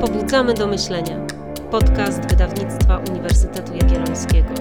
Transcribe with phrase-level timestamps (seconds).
[0.00, 1.26] Pobudzamy do myślenia.
[1.70, 4.54] Podcast wydawnictwa Uniwersytetu Jagiellońskiego.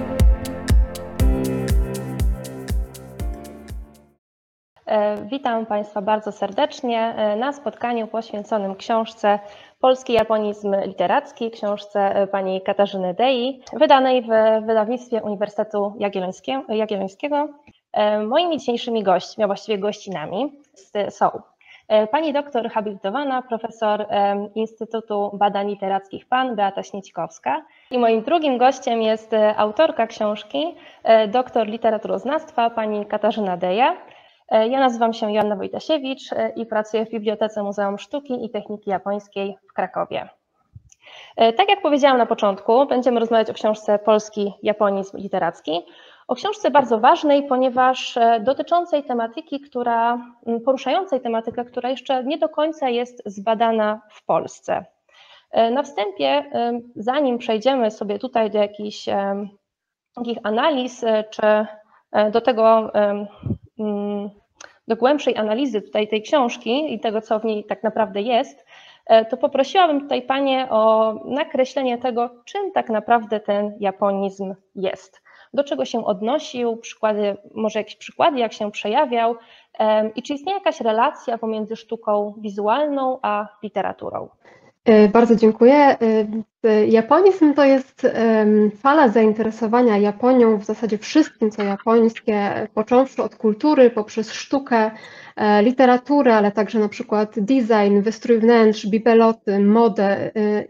[4.85, 9.39] E, Witam Państwa bardzo serdecznie e, na spotkaniu poświęconym książce
[9.79, 14.27] Polski Japonizm Literacki, książce e, pani Katarzyny Dei, wydanej w
[14.65, 17.49] wydawnictwie Uniwersytetu Jagiellońskie- Jagiellońskiego.
[18.27, 20.53] Moimi dzisiejszymi gośćmi, a właściwie gościnami
[21.09, 21.29] są
[22.11, 29.01] pani doktor habilitowana, profesor e, Instytutu Badań Literackich PAN Beata Śniecikowska i moim drugim gościem
[29.01, 33.97] jest e, autorka książki, e, doktor literaturoznawstwa pani Katarzyna Deja.
[34.49, 38.89] E, Ja nazywam się Joanna Wojtasiewicz e, i pracuję w Bibliotece Muzeum Sztuki i Techniki
[38.89, 40.29] Japońskiej w Krakowie.
[41.37, 45.81] E, Tak jak powiedziałam na początku, będziemy rozmawiać o książce Polski Japonizm Literacki.
[46.27, 50.17] O książce bardzo ważnej, ponieważ e, dotyczącej tematyki, która,
[50.65, 54.85] poruszającej tematykę, która jeszcze nie do końca jest zbadana w Polsce.
[55.51, 59.49] E, Na wstępie, e, zanim przejdziemy sobie tutaj do jakichś em,
[60.15, 61.65] takich analiz, czy
[62.31, 62.91] do tego
[64.87, 68.65] do głębszej analizy tutaj tej książki i tego, co w niej tak naprawdę jest,
[69.29, 75.24] to poprosiłabym tutaj Panie o nakreślenie tego, czym tak naprawdę ten japonizm jest.
[75.55, 79.35] Do czego się odnosił, przykłady, może jakieś przykłady, jak się przejawiał
[80.15, 84.29] i czy istnieje jakaś relacja pomiędzy sztuką wizualną a literaturą.
[84.85, 85.97] E, Bardzo dziękuję.
[86.87, 88.07] Japonizm to jest
[88.77, 94.91] fala zainteresowania Japonią w zasadzie wszystkim, co japońskie, począwszy od kultury, poprzez sztukę,
[95.35, 100.35] e, literaturę, ale także na przykład design, wystrój wnętrz, bibeloty, modę.
[100.35, 100.65] E,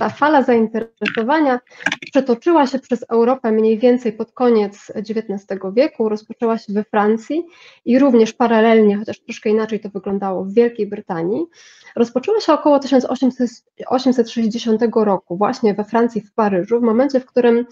[0.00, 1.60] Ta fala zainteresowania
[2.00, 7.44] przetoczyła się przez Europę mniej więcej pod koniec XIX wieku, rozpoczęła się we Francji
[7.84, 11.46] i również paralelnie, chociaż troszkę inaczej to wyglądało w Wielkiej Brytanii.
[11.96, 17.66] Rozpoczęła się około 1860 roku, właśnie we Francji, w Paryżu, w momencie, w którym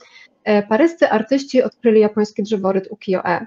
[0.45, 3.47] e, paryscy artyści odkryli japoński drzeworyt ukiyo-e.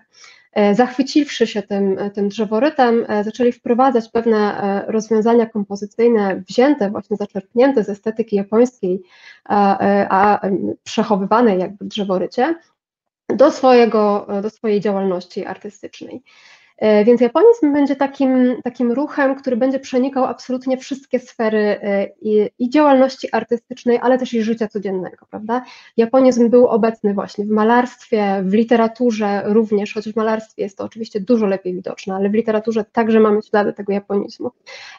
[0.53, 7.18] E, Zachwyciwszy się tym, tym drzeworytem, e, zaczęli wprowadzać pewne e, rozwiązania kompozycyjne wzięte, właśnie
[7.18, 9.02] zaczerpnięte z estetyki japońskiej,
[9.44, 10.42] a, e, a
[10.84, 12.56] przechowywanej jakby w drzeworycie,
[13.30, 16.24] do, swojego, do swojej działalności artystycznej.
[16.78, 22.50] E, Więc japonizm będzie takim, takim ruchem, który będzie przenikał absolutnie wszystkie sfery e, i,
[22.59, 25.63] i działalności artystycznej, ale też i życia codziennego, prawda?
[25.97, 31.19] Japonizm był obecny właśnie w malarstwie, w literaturze również, choć w malarstwie jest to oczywiście
[31.19, 34.51] dużo lepiej widoczne, ale w literaturze także mamy ślady tego japonizmu.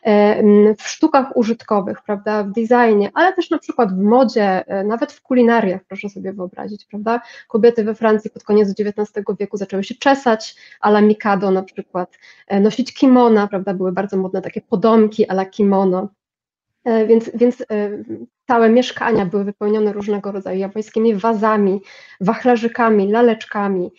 [0.02, 0.42] E,
[0.74, 5.80] W sztukach użytkowych, prawda, w designie, ale też na przykład w modzie, nawet w kulinariach,
[5.88, 7.20] proszę sobie wyobrazić, prawda?
[7.48, 12.18] Kobiety we Francji pod koniec XIX wieku zaczęły się czesać, a la Mikado na przykład,
[12.46, 16.08] e, nosić kimona, prawda, były bardzo modne takie podomki a la kimono,
[16.84, 17.64] E, więc, więc e,
[18.46, 21.80] całe mieszkania były wypełnione różnego rodzaju japońskimi wazami,
[22.20, 23.92] wachlarzykami, laleczkami,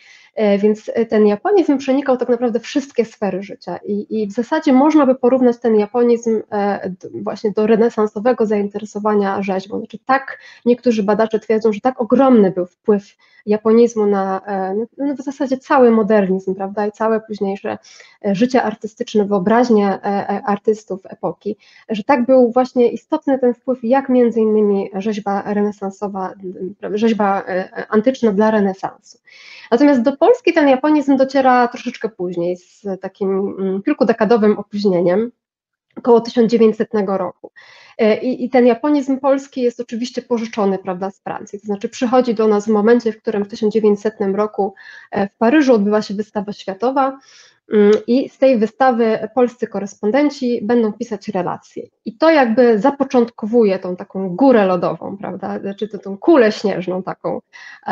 [0.60, 5.16] więc ten japonizm przenikał tak naprawdę wszystkie sfery życia i, i w zasadzie można by
[5.16, 9.80] porównać ten japonizm e, właśnie do renesansowego zainteresowania rzeźbą.
[9.80, 13.16] Znaczy tak niektórzy badacze twierdzą, że tak ogromny był wpływ
[13.46, 17.78] japonizmu na e, no, w zasadzie cały modernizm, prawda, i całe późniejsze
[18.26, 21.58] e, życie artystyczne, wyobraźnię e, e, artystów epoki,
[21.90, 26.34] że tak był właśnie istotny ten wpływ, jak między innymi rzeźba renesansowa,
[26.94, 29.18] rzeźba e, antyczna dla renesansu.
[29.76, 35.32] Natomiast do Polski ten japonizm dociera troszeczkę później, z takim mm, kilkudekadowym opóźnieniem,
[35.96, 37.52] około 1900 roku.
[37.98, 42.36] E, I, I ten japonizm polski jest oczywiście pożyczony prawda, z Francji, to znaczy przychodzi
[42.36, 44.74] do nas w momencie, w którym w 1900 roku
[45.12, 47.20] e, w Paryżu odbywa się wystawa światowa
[48.08, 51.84] i z tej wystawy polscy korespondenci będą pisać relacje.
[52.06, 57.42] I to jakby zapoczątkowuje tą taką górę lodową, prawda, znaczy to, tą kulę śnieżną taką,
[57.88, 57.92] e,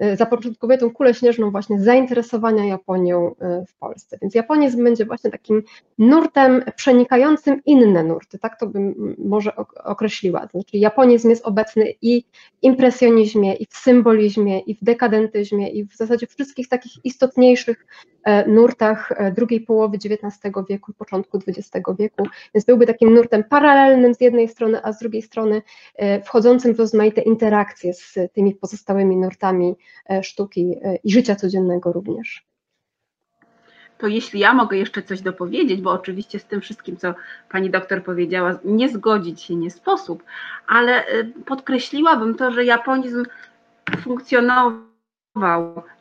[0.00, 4.18] e, zapoczątkowuje tą kulę śnieżną właśnie zainteresowania Japonią e, w Polsce.
[4.22, 5.62] Więc japonizm będzie właśnie takim
[5.98, 10.46] nurtem przenikającym inne nurty, tak to bym mm, może ok- określiła.
[10.46, 15.96] Znaczy japonizm jest obecny i w impresjonizmie, i w symbolizmie, i w dekadentyzmie, i w
[15.96, 17.86] zasadzie wszystkich takich istotniejszych
[18.46, 24.14] nurtach e, drugiej połowy XIX wieku i początku XX wieku, więc byłby takim nurtem paralelnym
[24.14, 25.62] z jednej strony, a z drugiej strony
[25.96, 29.74] e, wchodzącym w rozmaite interakcje z tymi pozostałymi nurtami
[30.10, 32.46] e, sztuki e, i życia codziennego również.
[33.98, 37.14] To jeśli ja mogę jeszcze coś dopowiedzieć, bo oczywiście z tym wszystkim, co
[37.50, 40.22] pani doktor powiedziała, nie zgodzić się nie sposób,
[40.66, 41.04] ale
[41.46, 43.24] podkreśliłabym to, że japonizm
[44.00, 44.93] funkcjonował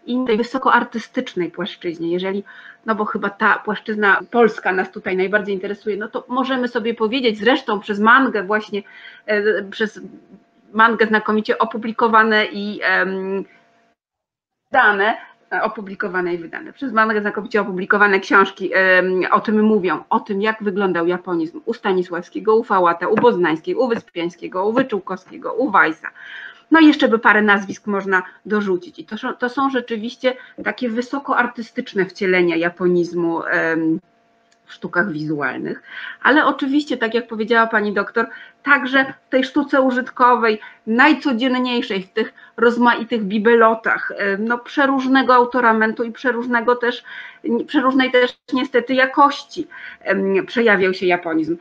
[0.06, 2.44] i tej wysokoartystycznej płaszczyźnie, jeżeli,
[2.86, 7.38] no bo chyba ta płaszczyzna polska nas tutaj najbardziej interesuje, no to możemy sobie powiedzieć,
[7.38, 8.84] zresztą przez mangę właśnie,
[9.26, 10.02] e, przez
[10.74, 12.80] mangę znakomicie opublikowane i
[14.72, 15.18] dane,
[15.62, 16.74] opublikowane i wydane.
[16.74, 18.72] Przez mangę znakomicie opublikowane książki
[19.32, 23.88] o tym mówią, o tym jak wyglądał japonizm u Stanisławskiego, u Fałata, u Boznańskiej, u
[23.88, 26.10] Wyspiańskiego, u Wyczółkowskiego, u Weissa,
[26.74, 29.00] no i jeszcze by parę nazwisk można dorzucić.
[29.00, 33.42] I to, to są rzeczywiście takie wysokoartystyczne wcielenia japonizmu
[34.66, 35.84] w sztukach wizualnych,
[36.22, 38.26] ale oczywiście, tak jak powiedziała pani doktor,
[38.64, 46.76] także w tej sztuce użytkowej, najcodzienniejszej, w tych rozmaitych bibelotach, no przeróżnego autoramentu i przeróżnego
[46.76, 47.04] też,
[47.68, 49.68] przeróżnej też niestety jakości
[50.48, 51.58] przejawiał się japonizm.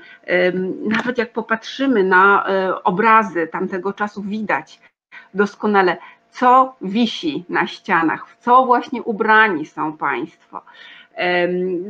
[0.82, 4.80] Nawet jak popatrzymy na e, obrazy tamtego czasu, widać,
[5.34, 5.96] doskonale,
[6.30, 10.62] co wisi na ścianach, w co właśnie ubrani są Państwo.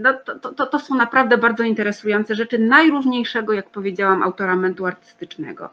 [0.03, 5.71] No to, to, to są naprawdę bardzo interesujące rzeczy najróżniejszego, jak powiedziałam, autoramentu artystycznego.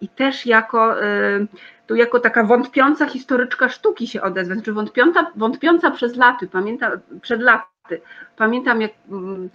[0.00, 0.94] I też jako,
[1.86, 6.92] tu jako taka wątpiąca historyczka sztuki się odezwę, znaczy wątpiąca, wątpiąca przez laty, pamiętam,
[7.22, 8.00] przed laty.
[8.36, 9.50] Pamiętam, jak mm,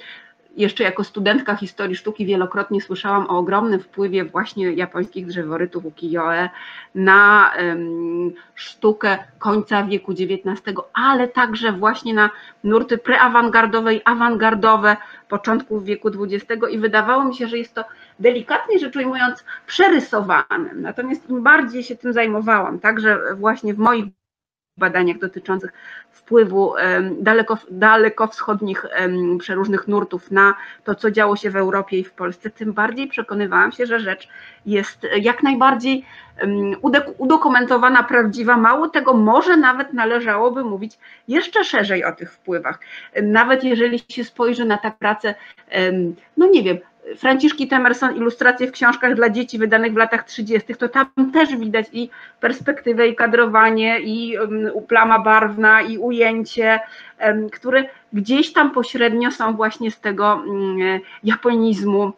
[0.58, 6.50] jeszcze jako studentka historii sztuki wielokrotnie słyszałam o ogromnym wpływie właśnie japońskich drzeworytów ukiyo-e
[6.96, 12.30] na um, sztukę końca wieku XIX, ale także właśnie na
[12.64, 14.98] nurty preawangardowe i awangardowe
[15.30, 17.84] początków wieku XX i wydawało mi się, że jest to
[18.20, 20.74] delikatnie rzecz ujmując przerysowane.
[20.76, 24.06] Natomiast im bardziej się tym zajmowałam, także właśnie w moich
[24.78, 25.74] badaniach dotyczących
[26.12, 26.74] wpływu
[27.20, 28.86] daleko, dalekowschodnich
[29.40, 33.72] przeróżnych nurtów na to, co działo się w Europie i w Polsce, tym bardziej przekonywałam
[33.72, 34.28] się, że rzecz
[34.66, 36.06] jest jak najbardziej
[37.18, 38.58] udokumentowana, prawdziwa.
[38.58, 42.80] Mało tego, może nawet należałoby mówić jeszcze szerzej o tych wpływach.
[43.24, 45.36] Nawet jeżeli się spojrzy na tę pracę,
[46.38, 46.78] no nie wiem,
[47.18, 51.86] Franciszki Temerson, ilustracje w książkach dla dzieci wydanych w latach 30., to tam też widać
[51.94, 52.10] i
[52.40, 54.38] perspektywę, i kadrowanie, i
[54.88, 56.80] plama barwna, i ujęcie,
[57.52, 57.84] które
[58.14, 60.78] gdzieś tam pośrednio są właśnie z tego um,
[61.24, 62.14] japonizmu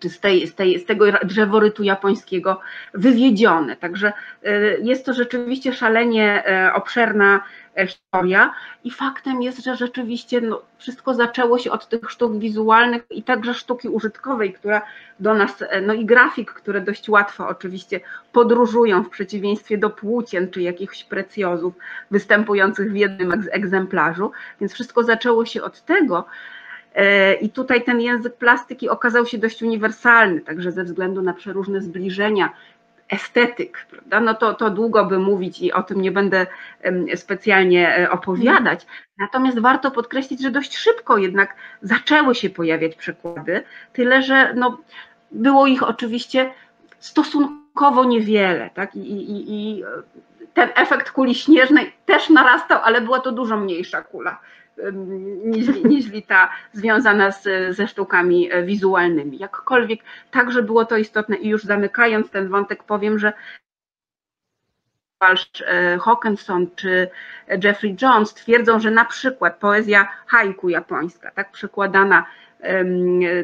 [0.00, 2.60] czy z, tej, z, tej, z tego drzeworytu japońskiego
[2.94, 3.76] wywiedzione.
[3.76, 4.12] Także
[4.46, 7.40] y, jest to rzeczywiście szalenie e, obszerna e,
[7.86, 8.52] historia
[8.84, 13.54] i faktem jest, że rzeczywiście no, wszystko zaczęło się od tych sztuk wizualnych i także
[13.54, 14.82] sztuki użytkowej, która
[15.20, 18.00] do nas, e, no i grafik, które dość łatwo oczywiście
[18.32, 21.74] podróżują w przeciwieństwie do płócien czy jakichś precjozów
[22.10, 26.24] występujących w jednym egzemplarzu, więc wszystko zaczęło się od tego,
[26.94, 31.80] E, I tutaj ten język plastyki okazał się dość uniwersalny, także ze względu na przeróżne
[31.80, 32.52] zbliżenia
[33.10, 34.20] estetyk, prawda?
[34.20, 36.46] No to, to długo by mówić i o tym nie będę
[37.14, 38.86] specjalnie e, opowiadać.
[39.18, 43.62] Natomiast warto podkreślić, że dość szybko jednak zaczęły się pojawiać przykłady,
[43.92, 44.78] tyle że no,
[45.30, 46.50] było ich oczywiście
[46.98, 48.96] stosunkowo niewiele, tak?
[48.96, 49.84] I, i, i
[50.54, 54.38] ten efekt kuli śnieżnej też narastał, ale była to dużo mniejsza kula
[55.44, 59.38] niż, niż ta związana z, ze sztukami e, wizualnymi.
[59.38, 63.32] Jakkolwiek także było to istotne i już zamykając ten wątek powiem, że
[65.66, 67.08] e, Hawkinson czy
[67.64, 72.26] Jeffrey Jones twierdzą, że na przykład poezja haiku japońska, tak przekładana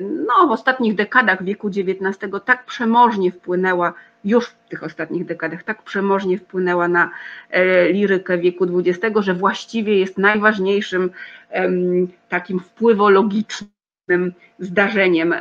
[0.00, 3.94] no, w ostatnich dekadach wieku XIX tak przemożnie wpłynęła
[4.24, 7.10] już w tych ostatnich dekadach tak przemożnie wpłynęła na
[7.50, 11.10] e, lirykę wieku XX, że właściwie jest najważniejszym
[12.28, 15.34] takim wpływologicznym zdarzeniem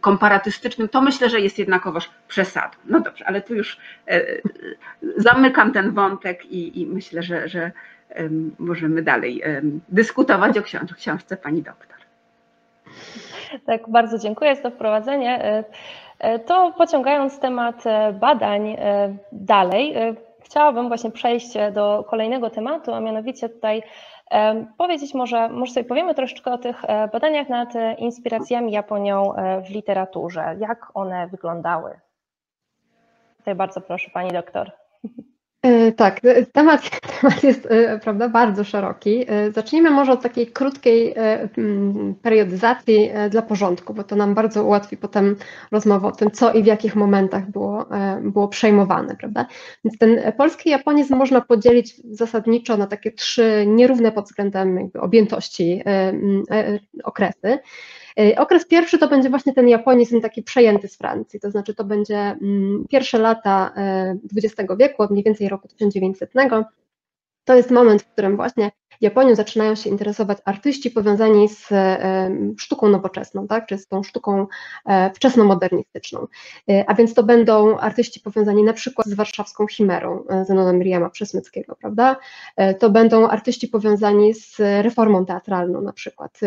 [0.00, 2.76] komparatystycznym, to myślę, że jest jednakowoż przesadą.
[2.84, 3.78] No dobrze, ale tu już
[4.08, 4.24] e,
[5.16, 7.72] zamykam ten wątek i, i myślę, że, że
[8.58, 9.42] możemy dalej
[9.88, 10.62] dyskutować o
[10.94, 11.98] książce pani doktor.
[13.66, 15.44] Tak, bardzo dziękuję za to wprowadzenie.
[15.44, 15.64] E,
[16.18, 18.76] e, to pociągając temat e, badań
[19.32, 19.94] dalej,
[20.40, 23.82] chciałabym właśnie przejść do kolejnego tematu, a mianowicie tutaj
[24.78, 29.32] powiedzieć może, może sobie powiemy troszeczkę o tych badaniach nad inspiracjami Japonią
[29.66, 32.00] w literaturze, jak one wyglądały.
[33.38, 34.72] Tutaj bardzo proszę Pani doktor.
[35.62, 39.26] E, tak, e, temat, temat jest e, prawda, bardzo szeroki.
[39.54, 41.14] Zacznijmy może od takiej krótkiej
[42.22, 45.36] periodyzacji dla porządku, bo to nam bardzo ułatwi potem
[45.72, 47.86] rozmowę o tym, co i w jakich momentach było,
[48.22, 49.16] było przejmowane.
[49.16, 49.46] Prawda?
[49.84, 55.82] Więc ten polski japonizm można podzielić zasadniczo na takie trzy nierówne pod względem objętości
[57.04, 57.58] okresy.
[58.36, 62.16] Okres pierwszy to będzie właśnie ten japonizm taki przejęty z Francji, to znaczy to będzie
[62.16, 63.74] mm, pierwsze lata
[64.36, 66.32] XX wieku, od mniej więcej roku 1900.
[67.44, 68.70] To jest moment, w którym właśnie
[69.00, 71.68] Japonią zaczynają się interesować artyści powiązani z
[72.58, 74.46] sztuką nowoczesną, tak, czy z tą sztuką
[74.86, 76.26] e, wczesnomodernistyczną.
[76.70, 81.10] E, a więc to będą artyści powiązani na przykład z warszawską chimerą e, Zenona Miriama
[81.10, 82.16] Przesmyckiego, prawda?
[82.78, 86.40] To będą artyści powiązani z reformą teatralną na przykład.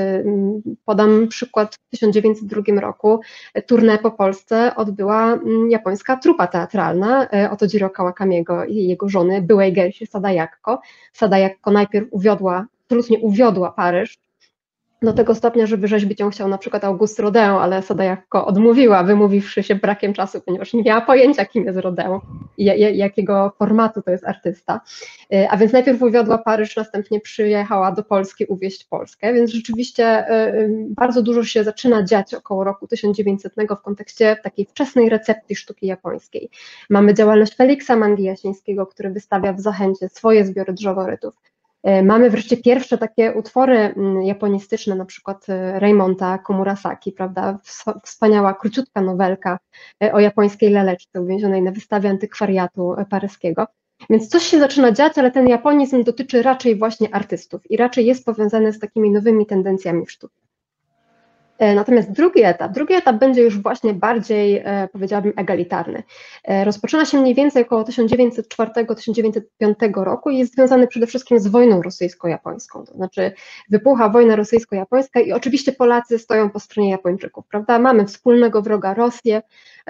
[0.86, 3.20] Podam przykład w 1902 roku
[3.68, 5.40] turnę po Polsce odbyła
[5.70, 10.82] japońska trupa teatralna Otojiro Kawakamiego i jego żony, byłej Gersi Sadayakko.
[11.14, 14.20] Sadayakko najpierw uwiodła uwiodła, absolutnie uwiodła Paryż
[15.02, 19.64] do tego stopnia, że wyrzeźbić ją chciał na przykład August Rodin, ale Sadajako odmówiła, wymówiwszy
[19.64, 22.20] się brakiem czasu, ponieważ nie miała pojęcia, kim jest Rodin
[22.58, 22.66] i
[22.98, 24.82] jakiego formatu to jest artysta.
[25.34, 30.28] E, a więc najpierw uwiodła Paryż, następnie przyjechała do Polski uwieść Polskę, więc rzeczywiście e,
[30.30, 35.88] e, bardzo dużo się zaczyna dziać około roku 1900 w kontekście takiej wczesnej recepcji sztuki
[35.88, 36.50] japońskiej.
[36.90, 41.51] Mamy działalność Feliksa Mangi Jasińskiego, który wystawia w Zachęcie swoje zbiory drzeworytów.
[41.84, 47.60] E, mamy wreszcie pierwsze takie utwory mm, japonistyczne, na przykład e, Raymonta Komurasaki, prawda?
[48.04, 49.60] Wspaniała, króciutka nowelka
[50.04, 53.68] e, o japońskiej leleczce uwięzionej na wystawie antykwariatu paryskiego.
[54.10, 58.26] Więc coś się zaczyna dziać, ale ten japonizm dotyczy raczej właśnie artystów i raczej jest
[58.26, 60.41] powiązany z takimi nowymi tendencjami w sztuce.
[61.62, 66.04] E, natomiast drugi etap, drugi etap będzie już właśnie bardziej, e, powiedziałabym, egalitarny.
[66.44, 71.82] E, rozpoczyna się mniej więcej około 1904-1905 roku i jest związany przede wszystkim z wojną
[71.82, 72.86] rosyjsko-japońską.
[72.86, 73.32] To znaczy
[73.70, 77.80] wypucha wojna rosyjsko-japońska i oczywiście Polacy stoją po stronie Japończyków, prawda?
[77.80, 79.42] Mamy wspólnego wroga Rosję,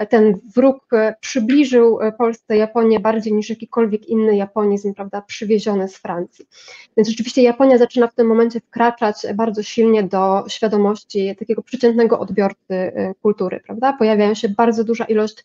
[0.08, 6.46] ten wróg przybliżył Polsce Japonię bardziej niż jakikolwiek inny japonizm, prawda, przywieziony z Francji.
[6.96, 12.74] Więc rzeczywiście Japonia zaczyna w tym momencie wkraczać bardzo silnie do świadomości takiego przeciętnego odbiorcy
[12.74, 13.92] y, kultury, prawda?
[13.92, 15.44] Pojawiają się bardzo duża ilość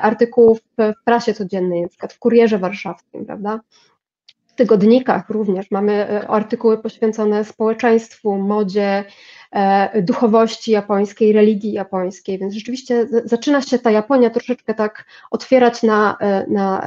[0.00, 3.60] artykułów w prasie codziennej, na przykład w Kurierze Warszawskim, prawda?
[4.56, 9.04] Tygodnikach również mamy y, artykuły poświęcone społeczeństwu, modzie,
[9.52, 16.18] e, duchowości japońskiej, religii japońskiej, więc rzeczywiście zaczyna się ta Japonia troszeczkę tak otwierać na,
[16.48, 16.86] na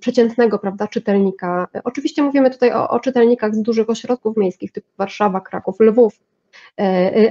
[0.00, 1.68] przeciętnego prawda, czytelnika.
[1.84, 6.31] Oczywiście mówimy tutaj o, o czytelnikach z dużych ośrodków miejskich typu Warszawa, Kraków, Lwów, E,
[6.31, 6.31] e,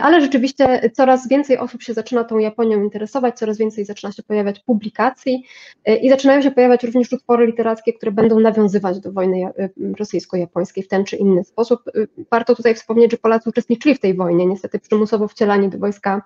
[0.02, 4.60] ale rzeczywiście coraz więcej osób się zaczyna tą Japonią interesować, coraz więcej zaczyna się pojawiać
[4.60, 5.44] publikacji
[5.86, 9.52] e, i zaczynają się pojawiać również utwory literackie, które będą nawiązywać do wojny
[10.00, 11.82] rosyjsko-japońskiej w ten czy inny sposób.
[12.32, 16.22] Warto tutaj wspomnieć, że Polacy uczestniczyli w tej wojnie, niestety przymusowo wcielani do wojska,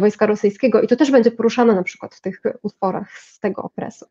[0.00, 4.06] wojska rosyjskiego i to też będzie poruszane na przykład w tych utworach z tego okresu.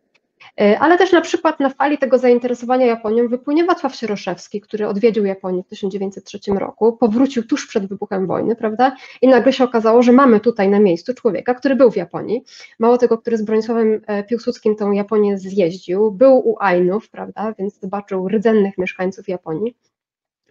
[0.61, 5.25] E, ale też na przykład na fali tego zainteresowania Japonią wypłynie Wacław Sieroszewski, który odwiedził
[5.25, 8.95] Japonię w 1903 roku, powrócił tuż przed wybuchem wojny, prawda?
[9.21, 12.43] I nagle się okazało, że mamy tutaj na miejscu człowieka, który był w Japonii,
[12.79, 17.79] mało tego, który z Bronisławem e, Piłsudskim tą Japonię zjeździł, był u Ainów, prawda, więc
[17.79, 19.75] zobaczył rdzennych mieszkańców Japonii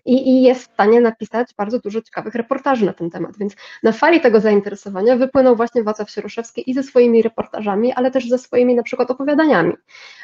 [0.05, 3.39] i, i jest w stanie napisać bardzo dużo ciekawych reportaży na ten temat.
[3.39, 8.29] Więc na fali tego zainteresowania wypłynął właśnie Wacław Sieroszewski i ze swoimi reportażami, ale też
[8.29, 9.73] ze swoimi na przykład opowiadaniami,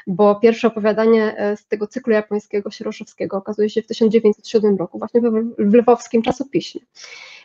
[0.07, 5.21] bo pierwsze opowiadanie e, z tego cyklu japońskiego Sieroszewskiego okazuje się w 1907 roku właśnie
[5.59, 6.81] w lwowskim czasopiśmie.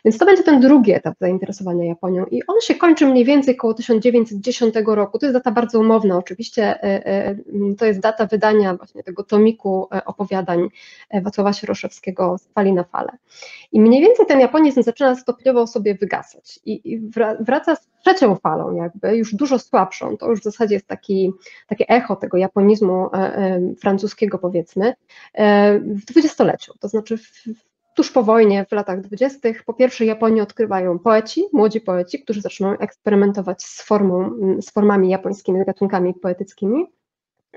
[0.04, 3.74] Więc to będzie ten drugi etap zainteresowania Japonią i on się kończy mniej więcej około
[3.74, 5.18] 1910 roku.
[5.18, 7.36] To jest data bardzo umowna, oczywiście e, e,
[7.78, 10.68] to jest data wydania właśnie tego tomiku opowiadań
[11.22, 13.12] Wacława Sieroszewskiego z fali na falę.
[13.72, 17.00] I mniej więcej ten japonizm zaczyna stopniowo sobie wygasać i,
[17.40, 21.32] wraca z trzecią falą jakby, już dużo słabszą, to już w zasadzie jest taki,
[21.68, 24.94] takie echo tego japonizmu e, e, francuskiego powiedzmy,
[25.34, 27.44] e, w dwudziestoleciu, to znaczy w,
[27.94, 32.78] tuż po wojnie, w latach dwudziestych, po pierwsze Japonię odkrywają poeci, młodzi poeci, którzy zaczną
[32.78, 36.86] eksperymentować z formą, z formami japońskimi, z gatunkami poetyckimi.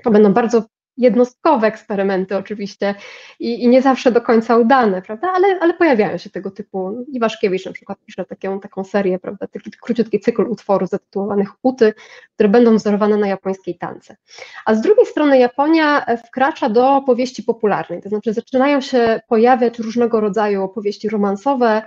[0.02, 0.64] To będą bardzo
[0.98, 2.94] jednostkowe eksperymenty oczywiście
[3.40, 7.66] i, i, nie zawsze do końca udane, prawda, ale, ale pojawiają się tego typu, Iwaszkiewicz
[7.66, 11.94] na przykład pisze taką, taką serię, prawda, taki króciutki cykl utworów zatytułowanych Uty,
[12.34, 14.16] które będą wzorowane na japońskiej tance.
[14.64, 20.20] A z drugiej strony Japonia wkracza do opowieści popularnej, to znaczy zaczynają się pojawiać różnego
[20.20, 21.82] rodzaju opowieści romansowe,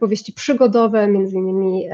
[0.00, 1.88] powieści przygodowe, między innymi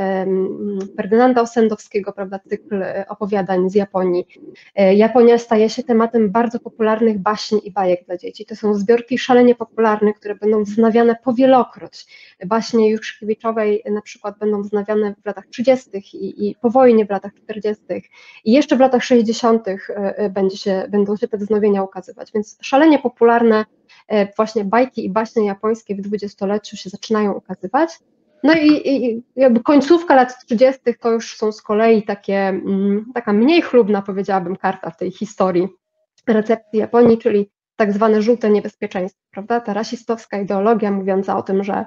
[0.96, 4.26] Ferdynanda Osendowskiego, prawda, cykl opowiadań z Japonii.
[4.74, 8.46] E, Japonia staje się tematem bardzo popularnych baśni i bajek dla dzieci.
[8.46, 12.06] To są zbiorki szalenie popularne, które będą wznawiane powielokroć.
[12.46, 15.90] Baśnie Juszkiewiczowej na przykład będą wznawiane w latach 30.
[16.12, 17.84] I, i po wojnie w latach 40.
[18.44, 19.68] i jeszcze w latach 60.
[19.68, 22.32] E, e, będzie się, będą się te wznowienia ukazywać.
[22.32, 23.64] Więc szalenie popularne
[24.36, 27.90] właśnie bajki i baśnie japońskie w dwudziestoleciu się zaczynają ukazywać.
[28.42, 30.80] No i, i jakby końcówka lat 30.
[31.00, 35.68] to już są z kolei takie, mm, taka mniej chlubna, powiedziałabym, karta w tej historii
[36.26, 39.60] recepcji Japonii, czyli tak zwane żółte niebezpieczeństwo, prawda?
[39.60, 41.86] Ta rasistowska ideologia mówiąca o tym, że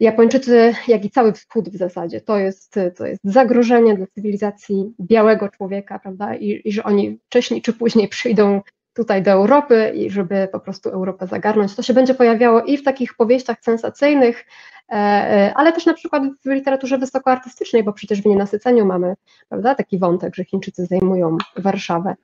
[0.00, 5.48] Japończycy, jak i cały wschód w zasadzie, to jest, to jest zagrożenie dla cywilizacji białego
[5.48, 6.34] człowieka, prawda?
[6.34, 8.60] I, I że oni wcześniej czy później przyjdą
[8.98, 11.74] tutaj do Europy i żeby po prostu Europę zagarnąć.
[11.74, 14.46] To się będzie pojawiało i w takich powieściach sensacyjnych,
[14.88, 19.14] e, e, ale też na przykład w literaturze wysokoartystycznej, bo przecież w nienasyceniu mamy
[19.48, 22.14] prawda, taki wątek, że Chińczycy zajmują Warszawę.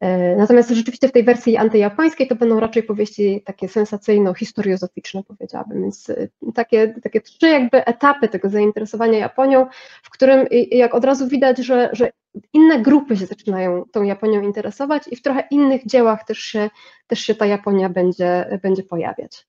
[0.00, 5.82] E, natomiast rzeczywiście w tej wersji antyjapońskiej to będą raczej powieści takie sensacyjno-historiozoficzne, powiedziałabym.
[5.82, 6.12] Więc
[6.54, 9.66] takie, takie trzy jakby etapy tego zainteresowania Japonią,
[10.02, 12.10] w którym jak od razu widać, że, że
[12.52, 16.70] inne grupy się zaczynają tą Japonią interesować i w trochę innych dziełach też się,
[17.06, 19.46] też się ta Japonia będzie, będzie pojawiać.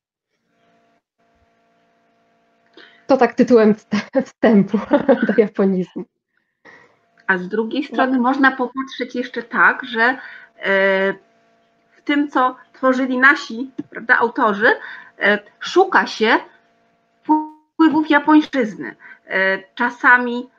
[3.08, 3.75] To tak tytułem
[4.25, 4.77] wstępu
[5.27, 6.03] do japonizmu.
[7.31, 8.23] A z drugiej strony no.
[8.23, 10.17] można popatrzeć jeszcze tak, że e,
[11.91, 14.67] w tym, co tworzyli nasi prawda, autorzy,
[15.19, 16.38] e, szuka się
[17.23, 18.95] wpływów japońszczyzny.
[19.27, 20.50] E, czasami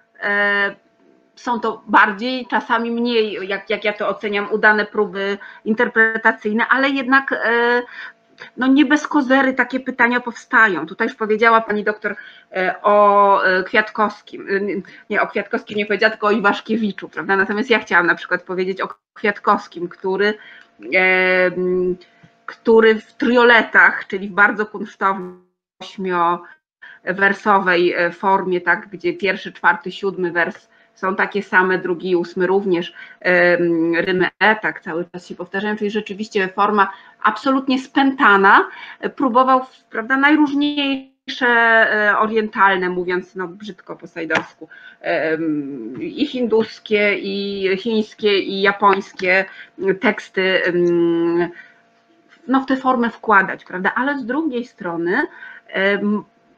[1.35, 7.35] są to bardziej, czasami mniej, jak, jak ja to oceniam, udane próby interpretacyjne, ale jednak
[8.57, 10.87] no nie bez kozery takie pytania powstają.
[10.87, 12.17] Tutaj już powiedziała pani doktor
[12.53, 14.47] e, o e, Kwiatkowskim,
[15.11, 17.37] nie o Kwiatkowskim nie powiedziała, tylko o Iwaszkiewiczu, prawda?
[17.37, 20.35] Natomiast ja chciałam na przykład powiedzieć o Kwiatkowskim, który,
[22.47, 25.43] który w trioletach, czyli w bardzo kunsztownej,
[27.05, 32.93] wersowej formie, tak, gdzie pierwszy, czwarty, siódmy wers są takie same, drugi i ósmy również,
[33.97, 38.69] rymy E, tak cały czas się powtarzają, czyli rzeczywiście forma absolutnie spętana,
[39.17, 44.69] próbował, prawda, najróżniejsze e, orientalne, mówiąc no, brzydko po sajdorsku,
[46.01, 49.45] i hinduskie, i chińskie, i japońskie
[50.01, 50.63] teksty
[52.49, 53.93] no, w tę formę wkładać, prawda?
[53.95, 55.23] Ale z drugiej strony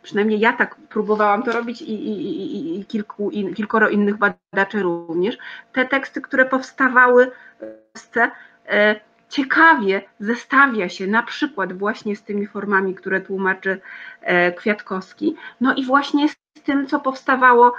[0.05, 4.83] przynajmniej ja tak próbowałam to robić i, i, i, i kilku, i kilkoro innych badaczy
[4.83, 5.39] również,
[5.73, 7.31] te teksty, które powstawały
[7.61, 8.31] w Polsce,
[8.69, 13.81] e, ciekawie zestawia się na przykład właśnie z tymi formami, które tłumaczy
[14.21, 17.75] e, Kwiatkowski, no i właśnie z tym, co powstawało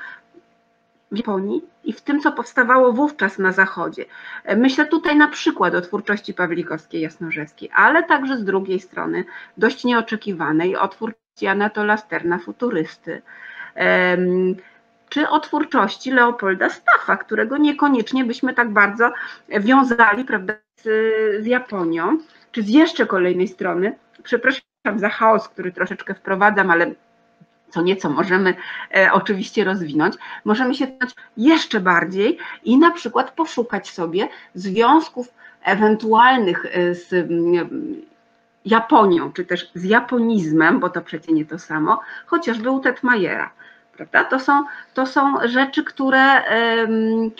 [1.11, 4.05] w Japonii i w tym, co powstawało wówczas na Zachodzie.
[4.43, 9.23] E, myślę tutaj na przykład o twórczości Pawlikowskiej Jasnorzewskiej, ale także z drugiej strony
[9.57, 13.21] dość nieoczekiwanej o twórczości Anatola Sterna, futurysty,
[15.09, 19.11] czy o twórczości Leopolda Staffa, którego niekoniecznie byśmy tak bardzo
[19.59, 20.83] wiązali prawda, z,
[21.43, 22.17] z Japonią,
[22.51, 24.63] czy z jeszcze kolejnej strony, przepraszam
[24.95, 26.91] za chaos, który troszeczkę wprowadzam, ale
[27.69, 28.53] co nieco możemy
[28.95, 30.87] e, oczywiście rozwinąć, możemy się
[31.37, 37.29] jeszcze bardziej i na przykład poszukać sobie związków ewentualnych e, z
[38.65, 43.51] Japonią, czy też z japonizmem, bo to przecież nie to samo, chociażby u Tetmajera.
[43.97, 44.23] Prawda?
[44.23, 46.43] To, są, to są rzeczy, które
[46.81, 47.31] um,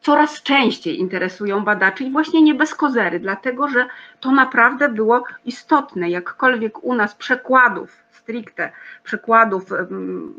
[0.00, 3.86] coraz częściej interesują badaczy i właśnie nie bez kozery, dlatego że
[4.20, 10.34] to naprawdę było istotne, jakkolwiek u nas przekładów stricte, przekładów um,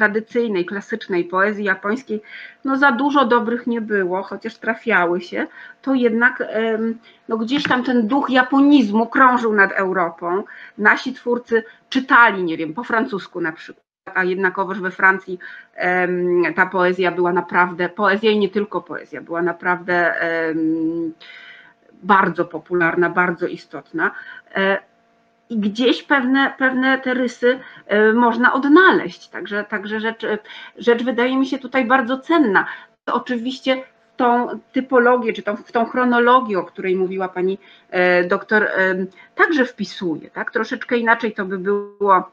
[0.00, 2.22] tradycyjnej, klasycznej poezji japońskiej,
[2.64, 5.46] no za dużo dobrych nie było, chociaż trafiały się,
[5.82, 6.42] to jednak
[7.28, 10.44] no gdzieś tam ten duch japonizmu krążył nad Europą.
[10.78, 13.84] Nasi twórcy czytali, nie wiem, po francusku na przykład
[14.14, 15.38] a jednakowoż we Francji
[16.56, 20.14] ta poezja była naprawdę, poezja i nie tylko poezja, była naprawdę
[22.02, 24.10] bardzo popularna, bardzo istotna.
[24.56, 24.89] E,
[25.50, 29.28] i gdzieś pewne, pewne te rysy e, można odnaleźć.
[29.28, 30.26] Także, także rzecz,
[30.78, 32.66] rzecz wydaje mi się tutaj bardzo cenna.
[33.06, 33.82] Oczywiście
[34.16, 37.58] tą typologię, czy tą, w tą chronologię, o której mówiła pani
[37.90, 40.30] e, doktor, e, także wpisuje.
[40.30, 40.52] Tak?
[40.52, 42.30] Troszeczkę inaczej to by było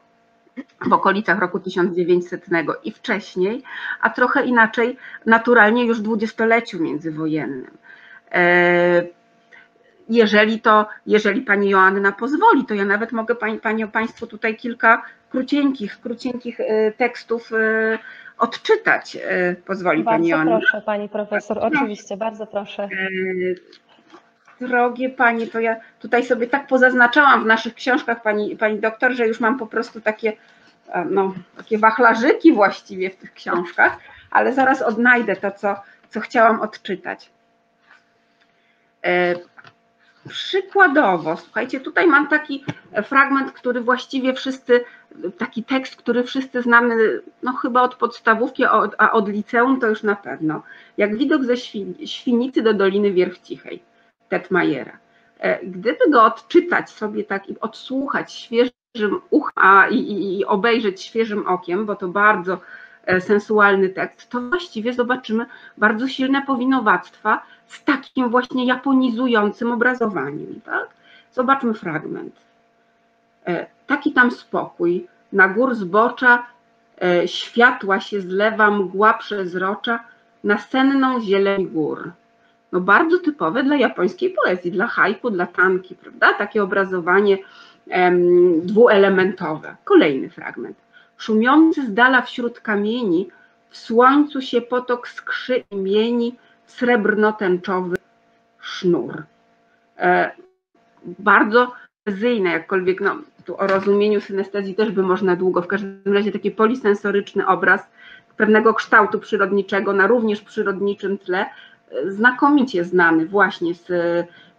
[0.89, 2.45] w okolicach roku 1900
[2.83, 3.63] i wcześniej,
[4.01, 7.77] a trochę inaczej naturalnie już w dwudziestoleciu międzywojennym
[10.09, 15.03] jeżeli to, jeżeli pani Joanna pozwoli, to ja nawet mogę pani, pani, państwu tutaj kilka
[15.29, 17.99] krócieńkich, krócieńkich y, tekstów y,
[18.37, 19.15] odczytać.
[19.15, 20.51] Y, pozwoli bardzo pani Joanna.
[20.51, 22.89] Bardzo proszę pani profesor, oczywiście, bardzo proszę.
[24.61, 29.27] Drogie pani, to ja tutaj sobie tak pozaznaczałam w naszych książkach pani, pani doktor, że
[29.27, 30.33] już mam po prostu takie,
[30.89, 33.97] e, no, takie wachlarzyki właściwie w tych książkach,
[34.31, 35.75] ale zaraz odnajdę to, co,
[36.09, 37.29] co chciałam odczytać.
[39.05, 39.35] E,
[40.29, 42.65] Przykładowo, słuchajcie, tutaj mam taki
[43.03, 44.83] fragment, który właściwie wszyscy
[45.37, 48.65] taki tekst, który wszyscy znamy, no chyba od podstawówki,
[48.97, 50.63] a od liceum to już na pewno.
[50.97, 51.57] Jak widok ze
[52.05, 53.83] Świnicy do Doliny Wierchcichej,
[54.29, 54.97] Tetmajera.
[55.39, 61.47] E, gdyby go odczytać sobie tak i odsłuchać świeżym uchem a, i, i obejrzeć świeżym
[61.47, 62.59] okiem, bo to bardzo
[63.19, 65.45] sensualny tekst, to właściwie zobaczymy
[65.77, 70.61] bardzo silne powinowactwa z takim właśnie japonizującym obrazowaniem.
[70.65, 70.87] Tak?
[71.33, 72.35] Zobaczmy fragment.
[73.47, 76.45] E, taki tam spokój, na gór zbocza
[77.25, 79.99] światła się zlewa mgła przezrocza
[80.43, 82.11] na senną zieleń gór
[82.71, 86.33] no bardzo typowe dla japońskiej poezji, dla haiku, dla tanki, prawda?
[86.33, 87.37] Takie obrazowanie
[87.87, 89.75] um, dwuelementowe.
[89.83, 90.77] Kolejny fragment.
[91.17, 93.29] Szumiący z dala wśród kamieni,
[93.69, 97.95] w słońcu się potok skrzy i mieni, srebrno-tęczowy
[98.61, 99.23] sznur.
[99.97, 100.31] E,
[101.05, 101.71] bardzo
[102.03, 106.51] precyzyjne, jakkolwiek no, tu o rozumieniu synestezji też by można długo, w każdym razie taki
[106.51, 107.81] polisensoryczny obraz
[108.37, 111.45] pewnego kształtu przyrodniczego na również przyrodniczym tle,
[112.07, 113.87] znakomicie znany właśnie z,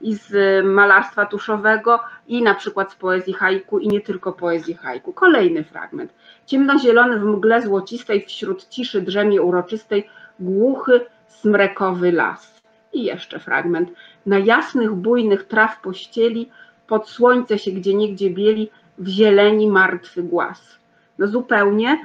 [0.01, 5.12] i z malarstwa tuszowego, i na przykład z poezji haiku, i nie tylko poezji haiku.
[5.12, 6.14] Kolejny fragment.
[6.47, 10.09] Ciemnozielony w mgle złocistej, wśród ciszy drzemie uroczystej,
[10.41, 12.62] głuchy, smrekowy las.
[12.93, 13.91] I jeszcze fragment.
[14.27, 16.51] Na jasnych, bujnych traw pościeli,
[16.87, 20.79] pod słońce się gdzie niegdzie bieli, w zieleni martwy głaz.
[21.19, 21.99] No zupełnie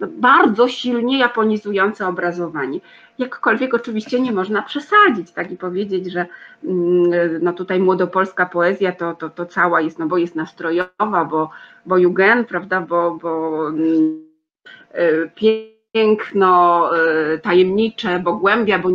[0.00, 2.80] no, bardzo silnie japonizujące obrazowanie.
[3.18, 5.50] Jakkolwiek oczywiście nie można przesadzić, tak?
[5.50, 6.26] I powiedzieć, że
[6.64, 11.50] mm, no tutaj młodopolska poezja to, to, to cała jest, no bo jest nastrojowa, bo,
[11.86, 14.28] bo Jugen, prawda, bo, bo mm,
[14.92, 15.28] e,
[15.92, 18.90] piękno e, tajemnicze, bo głębia, bo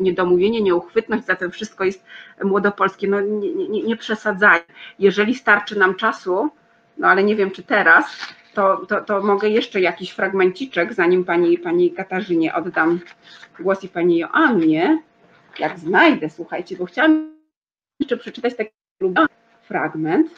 [0.00, 2.04] niedomówienie, nieuchwytność, zatem wszystko jest
[2.44, 4.60] młodopolskie, no nie, nie, nie przesadzaj.
[4.98, 6.50] Jeżeli starczy nam czasu,
[6.98, 11.58] no ale nie wiem czy teraz, to, to, to mogę jeszcze jakiś fragmenciczek, zanim pani,
[11.58, 13.00] pani Katarzynie oddam
[13.60, 15.02] głos i pani Joannie,
[15.58, 17.34] jak znajdę, słuchajcie, bo chciałam
[18.00, 18.70] jeszcze przeczytać taki
[19.62, 20.30] fragment.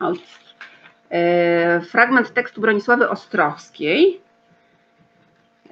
[0.00, 0.20] Oj.
[1.10, 4.20] E, fragment tekstu Bronisławy Ostrowskiej.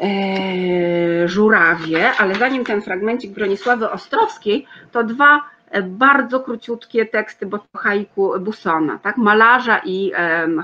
[0.01, 5.40] E, żurawie, ale zanim ten fragmencik Bronisławy Ostrowskiej, to dwa
[5.82, 9.16] bardzo króciutkie teksty bo haiku Busona, tak?
[9.16, 10.12] malarza i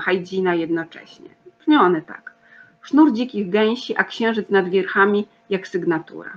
[0.01, 1.29] hajdzina jednocześnie.
[1.59, 2.31] Brzmią one tak.
[2.81, 6.31] Sznur dzikich gęsi, a księżyc nad wierchami jak sygnatura.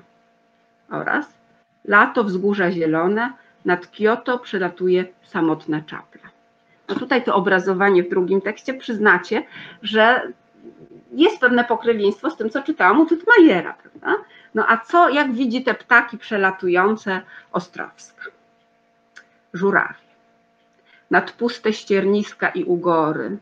[0.90, 1.26] Oraz
[1.84, 3.32] lato wzgórza zielone,
[3.64, 6.22] nad Kyoto przelatuje samotna czapla.
[6.88, 9.42] No tutaj to obrazowanie w drugim tekście przyznacie,
[9.82, 10.32] że
[11.12, 14.24] jest pewne pokrewieństwo z tym, co czytałam u Tytmajera, prawda?
[14.54, 17.20] No a co, jak widzi te ptaki przelatujące
[17.52, 18.22] Ostrowska?
[19.54, 20.12] Żurawie.
[21.10, 23.38] Nad puste ścierniska i ugory,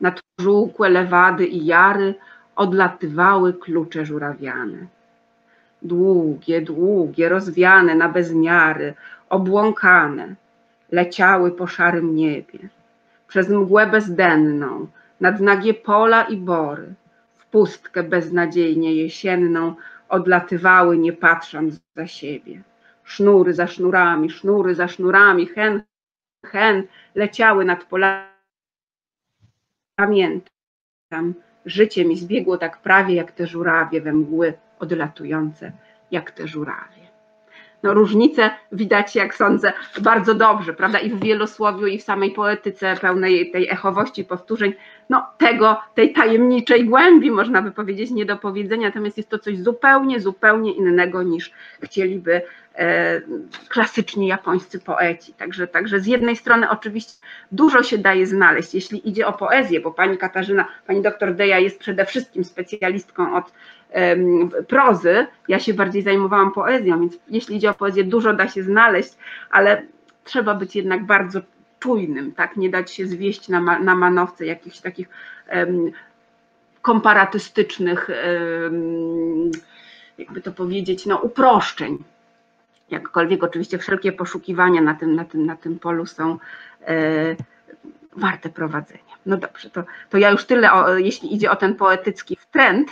[0.00, 2.14] nad żółkłe lewady i jary
[2.56, 4.86] odlatywały klucze żurawiane.
[5.82, 8.94] Długie, długie, rozwiane na bezmiary,
[9.28, 10.34] obłąkane,
[10.92, 12.58] leciały po szarym niebie,
[13.28, 14.86] przez mgłę bezdenną,
[15.20, 16.94] nad nagie pola i bory,
[17.38, 19.74] w pustkę beznadziejnie jesienną
[20.08, 22.62] odlatywały, nie patrząc za siebie
[23.04, 25.82] sznury za sznurami, sznury za sznurami, hen,
[26.46, 28.34] hen, leciały nad polami.
[29.96, 31.34] Pamiętam,
[31.66, 35.72] życie mi zbiegło tak prawie jak te żurawie we mgły odlatujące,
[36.10, 37.04] jak te żurawie
[37.84, 40.98] no, różnice widać, jak sądzę, bardzo dobrze, prawda?
[40.98, 44.74] I w wielosłowiu, i w samej poetyce pełnej tej echowości powtórzeń,
[45.10, 49.58] no tego, tej tajemniczej głębi, można by powiedzieć, nie do powiedzenia, natomiast jest to coś
[49.58, 52.42] zupełnie, zupełnie innego niż chcieliby
[53.68, 55.34] klasyczni japońscy poeci.
[55.34, 57.12] Także, także z jednej strony oczywiście
[57.52, 61.78] dużo się daje znaleźć, jeśli idzie o poezję, bo pani Katarzyna, pani doktor Deja jest
[61.78, 63.52] przede wszystkim specjalistką od
[64.68, 65.26] prozy.
[65.48, 69.12] Ja się bardziej zajmowałam poezją, więc jeśli idzie o poezję, dużo da się znaleźć,
[69.50, 69.82] ale
[70.24, 71.40] trzeba być jednak bardzo
[71.78, 72.56] czujnym, tak?
[72.56, 75.08] Nie dać się zwieść na, na manowce jakichś takich
[75.52, 75.92] um,
[76.82, 78.10] komparatystycznych,
[78.62, 79.50] um,
[80.18, 81.98] jakby to powiedzieć, no, uproszczeń.
[82.90, 86.38] Jakkolwiek oczywiście wszelkie poszukiwania na tym, na tym, na tym polu są
[86.86, 86.96] e,
[88.16, 89.14] warte prowadzenia.
[89.26, 92.88] No dobrze, to, to ja już tyle, o, jeśli idzie o ten poetycki trend,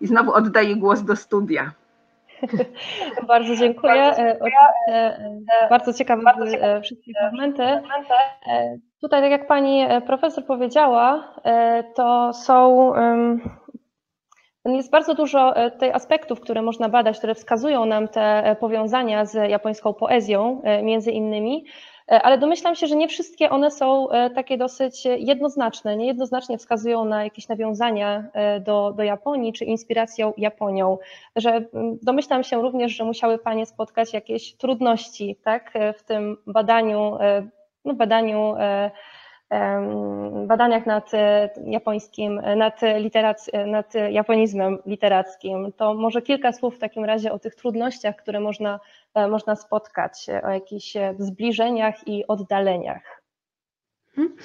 [0.00, 1.72] i znowu oddaję głos do studia.
[3.28, 4.02] Bardzo dziękuję.
[4.02, 4.40] E,
[4.88, 7.62] e, bardzo ciekawe były e, wszystkie fragmenty.
[9.00, 11.34] Tutaj, tak jak pani profesor powiedziała,
[11.94, 12.92] to są
[14.64, 19.94] jest bardzo dużo tych aspektów, które można badać, które wskazują nam te powiązania z japońską
[19.94, 21.64] poezją, między innymi.
[22.06, 27.48] ale domyślam się, że nie wszystkie one są takie dosyć jednoznaczne, niejednoznacznie wskazują na jakieś
[27.48, 28.24] nawiązania
[28.60, 30.98] do, do Japonii czy inspiracją Japonią,
[31.36, 37.18] że mm, domyślam się również, że musiały Panie spotkać jakieś trudności tak, w tym badaniu,
[37.84, 38.54] no, badaniu
[40.46, 45.72] badaniach nad e, japońskim, nad, literac- nad japonizmem literackim.
[45.76, 48.80] To może kilka słów w takim razie o tych trudnościach, które można,
[49.14, 53.22] e, można spotkać, o jakichś zbliżeniach i oddaleniach.
[54.14, 54.36] Hmm.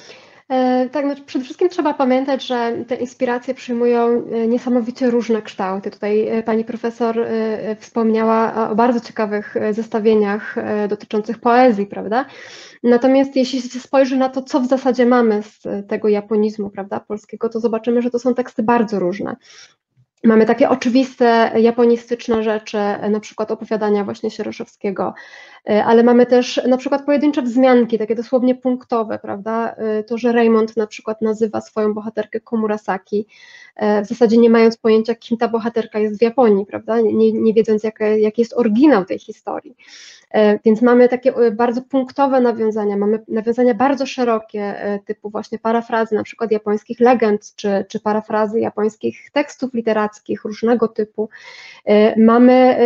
[0.49, 5.91] E, tak, no przede wszystkim trzeba pamiętać, że te inspiracje przyjmują e, niesamowicie różne kształty.
[5.91, 7.27] Tutaj e, pani profesor
[7.79, 10.55] wspomniała o bardzo ciekawych zestawieniach
[10.89, 12.25] dotyczących poezji, prawda?
[12.83, 17.49] Natomiast jeśli się spojrzy na to, co w zasadzie mamy z tego japonizmu, prawda, polskiego,
[17.49, 19.35] to zobaczymy, że to są teksty bardzo różne.
[20.23, 22.77] Mamy takie oczywiste japonistyczne rzeczy,
[23.09, 25.13] na przykład opowiadania właśnie Sieroszewskiego,
[25.85, 29.75] ale mamy też na przykład pojedyncze wzmianki, takie dosłownie punktowe, prawda?
[30.07, 33.27] To, że Raymond na przykład nazywa swoją bohaterkę Komurasaki,
[34.03, 37.01] w zasadzie nie mając pojęcia, kim ta bohaterka jest w Japonii, prawda?
[37.01, 39.75] Nie, nie wiedząc, jaki, jaki jest oryginał tej historii.
[40.35, 45.59] E, więc mamy takie e, bardzo punktowe nawiązania, mamy nawiązania bardzo szerokie, e, typu właśnie
[45.59, 51.29] parafrazy na przykład japońskich legend, czy, czy parafrazy japońskich tekstów literackich różnego typu.
[52.17, 52.77] Mamy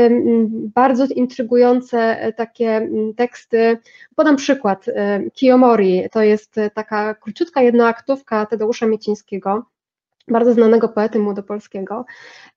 [0.76, 2.69] bardzo intrygujące takie
[3.16, 3.78] teksty,
[4.16, 4.86] podam przykład,
[5.34, 9.66] Kiyomori, to jest taka króciutka jednoaktówka Tadeusza Miecińskiego,
[10.30, 12.06] bardzo znanego poety młodopolskiego.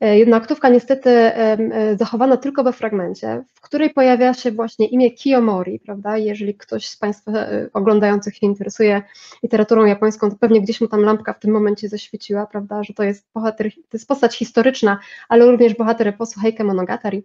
[0.01, 5.81] E, Jednoaktówka niestety e, zachowana tylko we fragmencie, w której pojawia się właśnie imię Kiyomori,
[5.81, 6.17] prawda?
[6.17, 7.33] Jeżeli ktoś z Państwa
[7.73, 9.03] oglądających się interesuje
[9.43, 12.83] literaturą japońską, to pewnie gdzieś mu tam lampka w tym momencie zaświeciła, prawda?
[12.85, 14.99] Że to jest bohater, to jest postać historyczna,
[15.29, 17.25] ale również bohater eposu Heike Monogatari.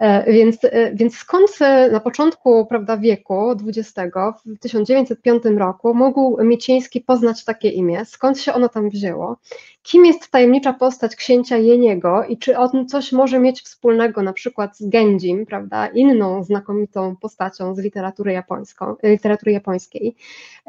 [0.00, 1.58] E, więc, e, więc skąd
[1.92, 3.94] na początku prawda, wieku XX,
[4.46, 8.04] w 1905 roku, mógł Mieciński poznać takie imię?
[8.04, 9.36] Skąd się ono tam wzięło?
[9.82, 14.78] Kim jest tajemnicza postać księcia Jeniego i czy on coś może mieć wspólnego na przykład
[14.78, 20.16] z Gendzim, prawda, inną znakomitą postacią z literatury, japońską, literatury japońskiej,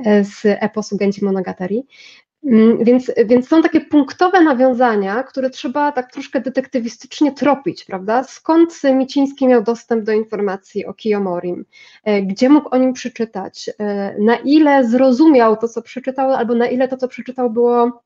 [0.06, 1.86] e, z eposu Genji Monogatari?
[2.43, 8.23] Mm, więc, więc są takie punktowe nawiązania, które trzeba tak troszkę detektywistycznie tropić, prawda?
[8.23, 11.65] Skąd Miciński miał dostęp do informacji o Kiyomorim?
[12.04, 13.69] E, gdzie mógł o nim przeczytać?
[13.80, 18.01] E, na ile zrozumiał to, co przeczytał, albo na ile to, co przeczytał, było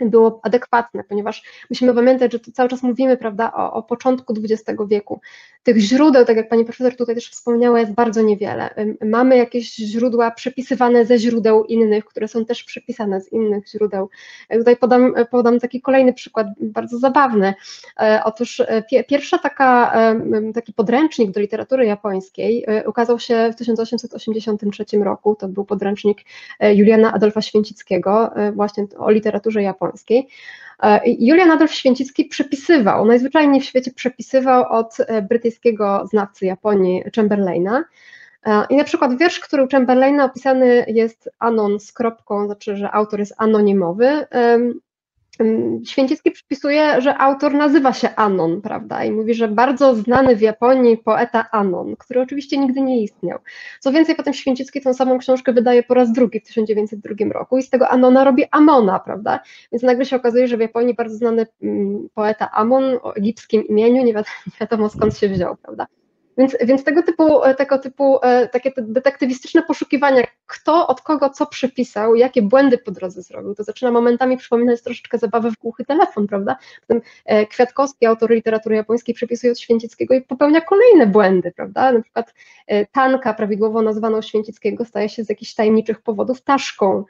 [0.00, 5.20] było adekwatne, ponieważ musimy pamiętać, że cały czas mówimy prawda, o, o, początku XX wieku.
[5.62, 8.74] Tych źródeł, tak jak pani profesor tutaj też wspomniała, jest bardzo niewiele.
[9.04, 14.08] Mamy jakieś źródła przepisywane ze źródeł innych, które są też przepisane z innych źródeł.
[14.50, 17.54] Tutaj podam, podam taki kolejny przykład, bardzo zabawny.
[18.00, 19.92] E, otóż e, pierwsza taka,
[20.54, 25.34] taki podręcznik do literatury japońskiej e, ukazał się w 1883 roku.
[25.34, 26.18] To był podręcznik
[26.60, 30.28] Juliana Adolfa Święcickiego, właśnie o literaturze japońskiej japońskiej.
[30.82, 37.84] E, Julian Adolf Święcicki przepisywał, najzwyczajniej w świecie przepisywał od e, brytyjskiego znawcy Japonii Chamberlaina.
[38.46, 42.92] E, I na przykład wiersz, który u Chamberlaina opisany jest anon z kropką, znaczy, że
[42.92, 44.26] autor jest anonimowy,
[45.84, 49.04] Święcicki przypisuje, że autor nazywa się Anon, prawda?
[49.04, 53.38] I mówi, że bardzo znany w Japonii poeta Anon, który oczywiście nigdy nie istniał.
[53.80, 57.62] Co więcej, potem Święcicki tę samą książkę wydaje po raz drugi w 1902 roku i
[57.62, 59.40] z tego Anona robi Amona, prawda?
[59.72, 61.46] Więc nagle się okazuje, że w Japonii bardzo znany
[62.14, 65.86] poeta Amon o egipskim imieniu, nie wiadomo, nie wiadomo skąd się wziął, prawda?
[66.38, 71.46] Więc, więc tego typu, e, tego typu e, takie detektywistyczne poszukiwania, kto od kogo co
[71.46, 76.26] przypisał, jakie błędy po drodze zrobił, to zaczyna momentami przypominać troszeczkę zabawę w głuchy telefon,
[76.26, 76.56] prawda?
[76.80, 81.92] Potem e, Kwiatkowski, autor literatury japońskiej, przepisuje od Święcickiego i popełnia kolejne błędy, prawda?
[81.92, 82.34] Na przykład
[82.92, 87.04] Tanka, prawidłowo nazwaną Święcickiego, staje się z jakichś tajemniczych powodów Taszką.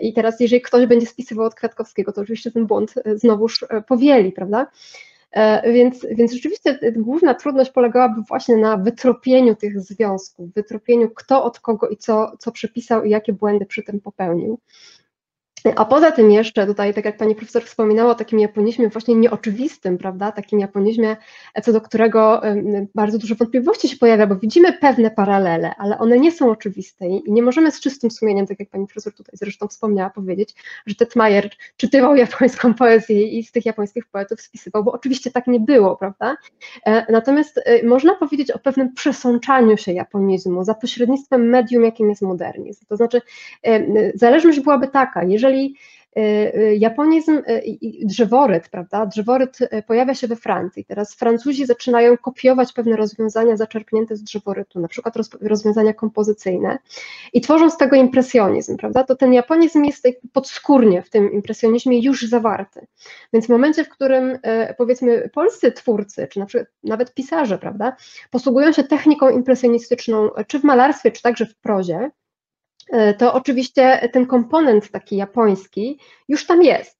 [0.00, 4.66] I teraz, jeżeli ktoś będzie spisywał od Kwiatkowskiego, to oczywiście ten błąd znowuż powieli, prawda?
[5.32, 11.60] E, więc, więc rzeczywiście główna trudność polegałaby właśnie na wytropieniu tych związków, wytropieniu kto od
[11.60, 14.58] kogo i co, co przypisał i jakie błędy przy tym popełnił.
[15.76, 19.98] A poza tym jeszcze tutaj, tak jak pani profesor wspominała o takim japonizmie właśnie nieoczywistym,
[19.98, 21.16] prawda, takim japonizmie,
[21.62, 22.42] co do którego
[22.94, 27.22] bardzo dużo wątpliwości się pojawia, bo widzimy pewne paralele, ale one nie są oczywiste i
[27.26, 30.54] nie możemy z czystym sumieniem, tak jak pani profesor tutaj zresztą wspomniała, powiedzieć,
[30.86, 35.60] że Tetmajer czytywał japońską poezję i z tych japońskich poetów spisywał, bo oczywiście tak nie
[35.60, 36.36] było, prawda?
[36.86, 42.22] E, natomiast e, można powiedzieć o pewnym przesączaniu się japonizmu za pośrednictwem medium, jakim jest
[42.22, 42.86] modernizm.
[42.88, 43.20] To znaczy,
[44.14, 45.76] zależność byłaby taka, jeżeli jeżeli
[46.78, 49.06] japonizm i drzeworyt, prawda?
[49.06, 50.84] Drzeworyt pojawia się we Francji.
[50.84, 56.78] Teraz Francuzi zaczynają kopiować pewne rozwiązania zaczerpnięte z drzeworytu, na przykład rozwiązania kompozycyjne
[57.32, 59.04] i tworzą z tego impresjonizm, prawda?
[59.04, 62.86] To ten japonizm jest podskórnie w tym impresjonizmie już zawarty.
[63.32, 64.38] Więc w momencie, w którym
[64.78, 67.96] powiedzmy polscy twórcy, czy na przykład nawet pisarze, prawda,
[68.30, 72.10] posługują się techniką impresjonistyczną, czy w malarstwie, czy także w prozie,
[73.18, 76.95] to oczywiście ten komponent taki japoński już tam jest.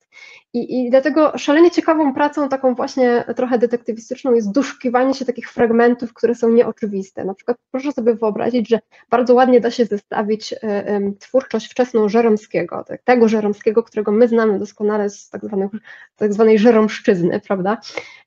[0.57, 6.13] I, I dlatego szalenie ciekawą pracą, taką właśnie trochę detektywistyczną, jest doszukiwanie się takich fragmentów,
[6.13, 7.25] które są nieoczywiste.
[7.25, 12.83] Na przykład proszę sobie wyobrazić, że bardzo ładnie da się zestawić e, twórczość wczesną Żeromskiego,
[12.87, 15.67] tak, tego Żeromskiego, którego my znamy doskonale z tak, zwanej,
[16.15, 17.77] tak zwanej Żeromszczyzny, prawda,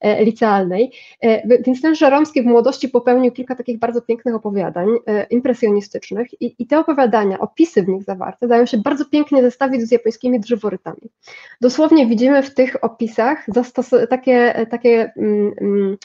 [0.00, 0.92] e, licealnej.
[1.22, 4.88] E, więc ten Żeromski w młodości popełnił kilka takich bardzo pięknych opowiadań
[5.30, 9.90] impresjonistycznych i, i te opowiadania, opisy w nich zawarte, dają się bardzo pięknie zestawić z
[9.90, 11.10] japońskimi drzeworytami.
[11.60, 13.44] Dosłownie widzimy w tych opisach
[14.06, 15.96] takie, takie mm, mm,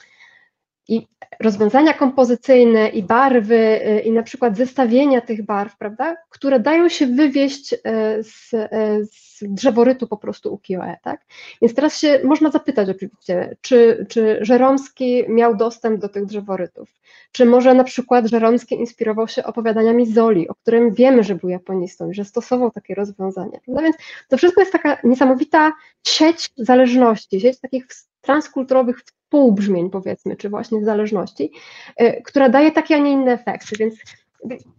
[0.87, 1.07] i
[1.39, 7.07] rozwiązania kompozycyjne i barwy y, i na przykład zestawienia tych barw, prawda, które dają się
[7.07, 7.77] wywieść y,
[8.23, 8.67] z, y,
[9.11, 11.21] z drzeworytu po prostu ukiyo-e, tak?
[11.61, 16.89] Więc teraz się można zapytać oczywiście, czy, czy Żeromski miał dostęp do tych drzeworytów,
[17.31, 22.09] czy może na przykład Żeromski inspirował się opowiadaniami Zoli, o którym wiemy, że był japonistą
[22.09, 23.81] i że stosował takie rozwiązania, prawda?
[23.81, 23.95] Więc
[24.29, 25.73] to wszystko jest taka niesamowita
[26.07, 27.87] sieć zależności, sieć takich
[28.25, 31.51] transkulturowych półbrzmień, powiedzmy, czy właśnie zależności,
[31.97, 33.75] e, która daje takie, a nie inne efekty.
[33.79, 33.95] Więc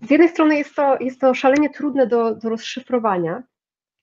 [0.03, 3.43] z jednej strony jest to, jest to szalenie trudne do, do rozszyfrowania,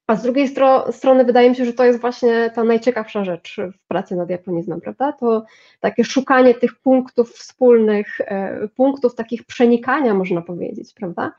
[0.07, 3.57] a z drugiej stro, strony wydaje mi się, że to jest właśnie ta najciekawsza rzecz
[3.73, 5.11] w pracy nad japonizmem, prawda?
[5.11, 5.45] To
[5.79, 11.33] takie szukanie tych punktów wspólnych, e, punktów takich przenikania, można powiedzieć, prawda?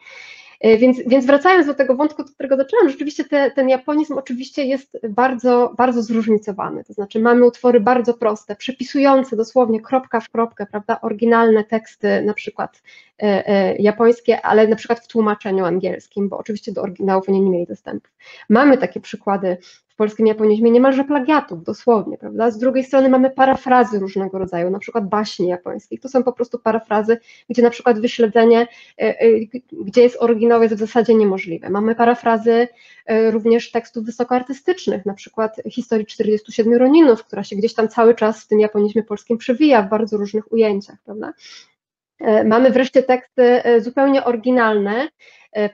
[0.60, 4.64] E, więc, więc wracając do tego wątku, od którego zaczęłam, rzeczywiście te, ten japonizm oczywiście
[4.64, 6.84] jest bardzo, bardzo zróżnicowany.
[6.84, 12.34] To znaczy mamy utwory bardzo proste, przepisujące dosłownie kropka w kropkę, prawda, oryginalne teksty, na
[12.34, 12.82] przykład
[13.22, 17.50] e, e, japońskie, ale na przykład w tłumaczeniu angielskim, bo oczywiście do oryginałów oni nie
[17.50, 18.08] mieli dostępu.
[18.48, 19.56] Mamy takie przykłady
[19.94, 22.50] w polskim japonizmie niemalże plagiatów, dosłownie, prawda?
[22.50, 26.00] Z drugiej strony mamy parafrazy różnego rodzaju, na przykład baśni japońskich.
[26.00, 27.18] To są po prostu parafrazy,
[27.50, 29.26] gdzie na przykład wyśledzenie, e, e,
[29.72, 31.70] gdzie jest oryginał, jest w zasadzie niemożliwe.
[31.70, 32.68] Mamy parafrazy
[33.06, 38.44] e, również tekstów wysokoartystycznych, na przykład historii 47 Roninów, która się gdzieś tam cały czas
[38.44, 41.32] w tym japonizmie polskim przewija w bardzo różnych ujęciach, prawda?
[42.44, 45.08] Mamy wreszcie teksty zupełnie oryginalne,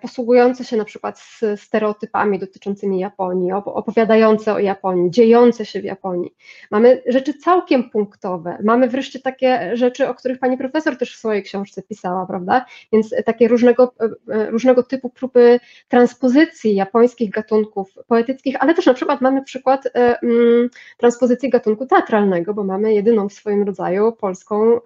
[0.00, 1.22] posługujące się na przykład
[1.56, 6.34] stereotypami dotyczącymi Japonii, opowiadające o Japonii, dziejące się w Japonii.
[6.70, 11.42] Mamy rzeczy całkiem punktowe, mamy wreszcie takie rzeczy, o których pani profesor też w swojej
[11.42, 12.64] książce pisała, prawda?
[12.92, 18.94] Więc takie różnego, e, e, różnego typu próby transpozycji japońskich gatunków poetyckich, ale też na
[18.94, 24.80] przykład mamy przykład mm, transpozycji gatunku teatralnego, bo mamy jedyną w swoim rodzaju polską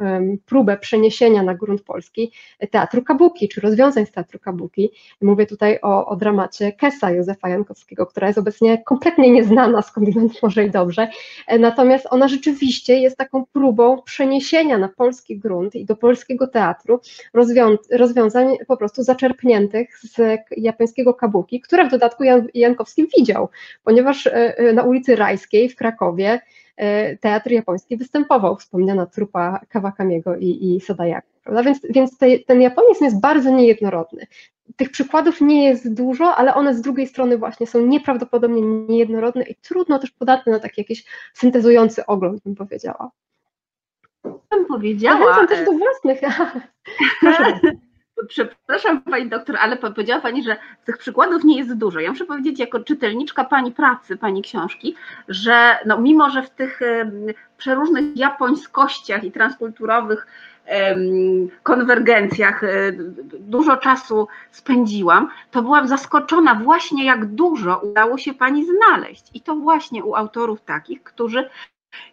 [0.46, 2.32] próbę przeniesienia na grunt polski
[2.70, 4.83] teatru kabuki, czy rozwiązań z teatru kabuki.
[5.22, 10.64] Mówię tutaj o, o dramacie Kesa Józefa Jankowskiego, która jest obecnie kompletnie nieznana, skądinąd może
[10.64, 11.08] i dobrze.
[11.46, 17.00] E, natomiast ona rzeczywiście jest taką próbą przeniesienia na polski grunt i do polskiego teatru
[17.34, 23.48] rozwią rozwiązań po prostu zaczerpniętych z japońskiego kabuki, które w dodatku Jan Jankowski widział,
[23.84, 26.40] ponieważ e, e, na ulicy Rajskiej w Krakowie
[27.20, 30.80] teatr japoński występował, wspomniana trupa Kawakamiego i, i.
[31.44, 31.62] Prawda?
[31.62, 34.26] Więc, więc te, ten japonizm jest bardzo niejednorodny.
[34.76, 39.54] Tych przykładów nie jest dużo, ale one z drugiej strony właśnie są nieprawdopodobnie niejednorodne i
[39.54, 41.04] trudno też podatne na taki jakiś
[41.34, 43.10] syntezujący ogląd, bym powiedziała.
[44.50, 45.18] Bym powiedziała.
[45.18, 46.20] Zachęcam też do własnych.
[47.20, 47.60] Proszę
[48.28, 52.00] Przepraszam Pani doktor, ale powiedziała Pani, że tych przykładów nie jest dużo.
[52.00, 54.94] Ja muszę powiedzieć jako czytelniczka Pani pracy, Pani książki,
[55.28, 56.80] że no, mimo, że w tych
[57.56, 60.26] przeróżnych japońskościach i transkulturowych
[61.62, 62.68] konwergencjach e,
[63.38, 69.24] dużo czasu spędziłam, to byłam zaskoczona właśnie jak dużo udało się Pani znaleźć.
[69.34, 71.50] I to właśnie u autorów takich, którzy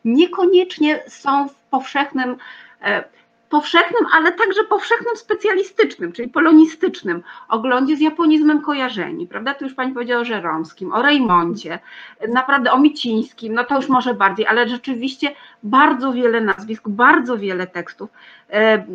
[0.05, 2.37] niekoniecznie są w powszechnym
[2.81, 3.03] e,
[3.51, 9.53] powszechnym, ale także powszechnym specjalistycznym, czyli polonistycznym oglądzie z japonizmem kojarzeni, prawda?
[9.53, 11.79] Tu już Pani powiedziała o Żeromskim, o Rejmoncie,
[12.29, 17.67] naprawdę o Micińskim, no to już może bardziej, ale rzeczywiście bardzo wiele nazwisk, bardzo wiele
[17.67, 18.09] tekstów.
[18.49, 18.85] E,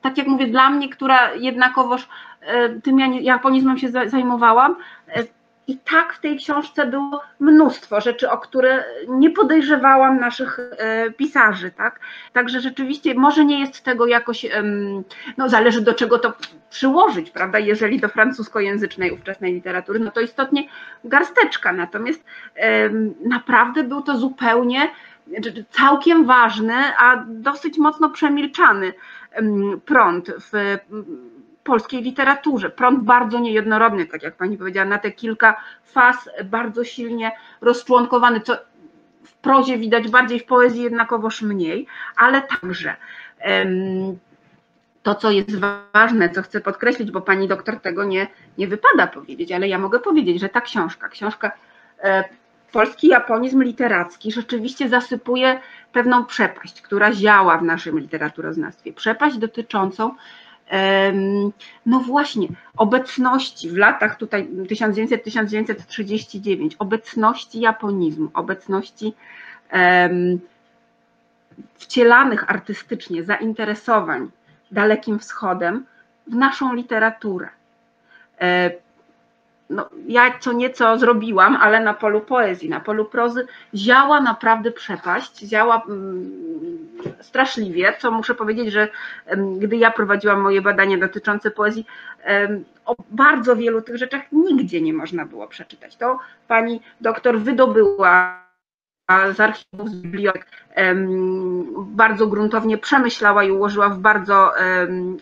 [0.00, 2.08] tak jak mówię, dla mnie, która jednakowoż
[2.40, 4.76] e, tym japonizmem się zajmowałam,
[5.08, 5.39] e,
[5.70, 11.70] I tak w tej książce było mnóstwo rzeczy, o które nie podejrzewałam naszych e, pisarzy,
[11.70, 12.00] tak?
[12.32, 14.46] Także rzeczywiście może nie jest tego jakoś,
[15.36, 16.32] no zależy do czego to
[16.70, 17.58] przyłożyć, prawda?
[17.58, 20.64] Jeżeli do francuskojęzycznej ówczesnej literatury, no to istotnie
[21.04, 22.24] garsteczka, natomiast
[23.24, 24.90] naprawdę był to zupełnie
[25.70, 28.92] całkiem ważny, a dosyć mocno przemilczany
[29.84, 30.78] prąd w
[31.64, 32.70] polskiej literaturze.
[32.70, 38.56] Prąd bardzo niejednorodny, tak jak pani powiedziała, na te kilka faz bardzo silnie rozczłonkowany, co
[39.24, 41.86] w prozie widać bardziej, w poezji jednakowoż mniej,
[42.16, 42.96] ale także
[45.02, 45.58] to, co jest
[45.92, 48.26] ważne, co chcę podkreślić, bo pani doktor tego nie,
[48.58, 51.52] nie wypada powiedzieć, ale ja mogę powiedzieć, że ta książka, książka
[52.02, 52.24] e,
[52.72, 55.60] polski japonizm literacki rzeczywiście zasypuje
[55.92, 58.92] pewną przepaść, która ziała w naszym literaturoznawstwie.
[58.92, 60.14] Przepaść dotyczącą
[61.86, 69.14] no właśnie, obecności w latach tutaj 1900-1939, obecności japonizmu, obecności
[71.78, 74.30] wcielanych artystycznie zainteresowań
[74.70, 75.86] Dalekim Wschodem
[76.26, 77.48] w naszą literaturę.
[79.70, 85.38] No, ja co nieco zrobiłam, ale na polu poezji, na polu prozy ziała naprawdę przepaść,
[85.38, 86.30] ziała mm,
[87.20, 88.88] straszliwie, co muszę powiedzieć, że
[89.58, 91.86] gdy ja prowadziłam moje badania dotyczące poezji,
[92.84, 95.96] o bardzo wielu tych rzeczach nigdzie nie można było przeczytać.
[95.96, 96.18] To
[96.48, 98.40] pani doktor wydobyła
[99.34, 100.46] z archiwów, z bibliotek,
[101.76, 104.52] bardzo gruntownie przemyślała i ułożyła w bardzo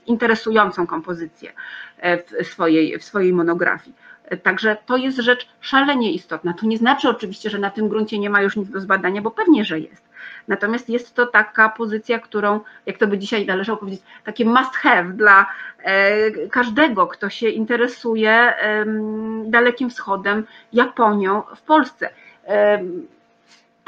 [0.06, 1.52] interesującą kompozycję
[1.98, 3.96] e, w swojej, w swojej monografii.
[4.42, 6.52] Także to jest rzecz szalenie istotna.
[6.52, 9.30] To nie znaczy oczywiście, że na tym gruncie nie ma już nic do zbadania, bo
[9.30, 10.08] pewnie, że jest.
[10.48, 15.12] Natomiast jest to taka pozycja, którą, jak to by dzisiaj należało powiedzieć, takie must have
[15.12, 15.46] dla
[15.82, 18.54] e, każdego, kto się interesuje
[19.44, 22.10] Dalekim Wschodem, Japonią w Polsce.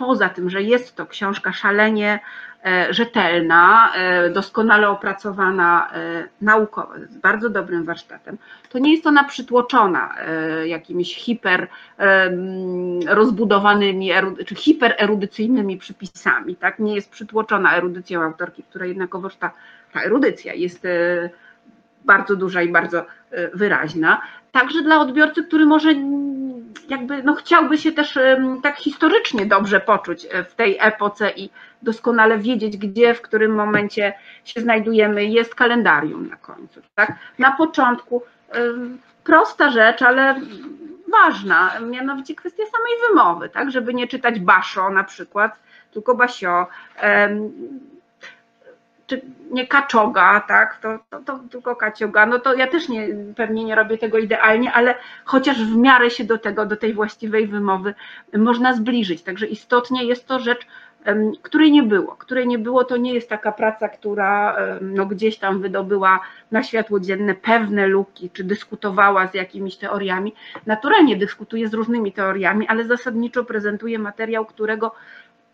[0.00, 2.20] Poza tym, że jest to książka szalenie
[2.64, 8.38] E, rzetelna, e, doskonale opracowana e, naukowo, z bardzo dobrym warsztatem,
[8.70, 10.14] to nie jest ona przytłoczona
[10.64, 11.68] jakimiś hiper
[13.06, 14.10] rozbudowanymi
[14.46, 16.78] czy hipererudycyjnymi przypisami, tak?
[16.78, 19.50] Nie jest przytłoczona erudycją autorki, która jednakowoż ta,
[19.92, 20.86] ta erudycja jest
[22.04, 23.06] bardzo duża i bardzo
[23.54, 24.20] wyraźna.
[24.52, 25.94] Także dla odbiorcy, który może
[26.88, 28.18] jakby no chciałby się też
[28.62, 31.50] tak historycznie dobrze poczuć w tej epoce i
[31.82, 34.12] doskonale wiedzieć, gdzie, w którym momencie
[34.44, 36.80] się znajdujemy, jest kalendarium na końcu.
[36.94, 37.12] Tak?
[37.38, 38.22] Na początku
[39.24, 40.40] prosta rzecz, ale
[41.08, 43.70] ważna, mianowicie kwestia samej wymowy, tak?
[43.70, 45.52] żeby nie czytać baszo na przykład,
[45.92, 46.66] tylko basio
[49.10, 53.64] czy nie kaczoga, tak, to, to, to, tylko kacioga, no to ja też nie, pewnie
[53.64, 54.94] nie robię tego idealnie, ale
[55.24, 57.94] chociaż w miarę się do tego, do tej właściwej wymowy
[58.38, 59.22] można zbliżyć.
[59.22, 60.66] Także istotnie jest to rzecz,
[61.42, 62.16] której nie było.
[62.16, 67.00] Której nie było, to nie jest taka praca, która no, gdzieś tam wydobyła na światło
[67.00, 70.34] dzienne pewne luki, czy dyskutowała z jakimiś teoriami.
[70.66, 74.94] Naturalnie dyskutuje z różnymi teoriami, ale zasadniczo prezentuje materiał, którego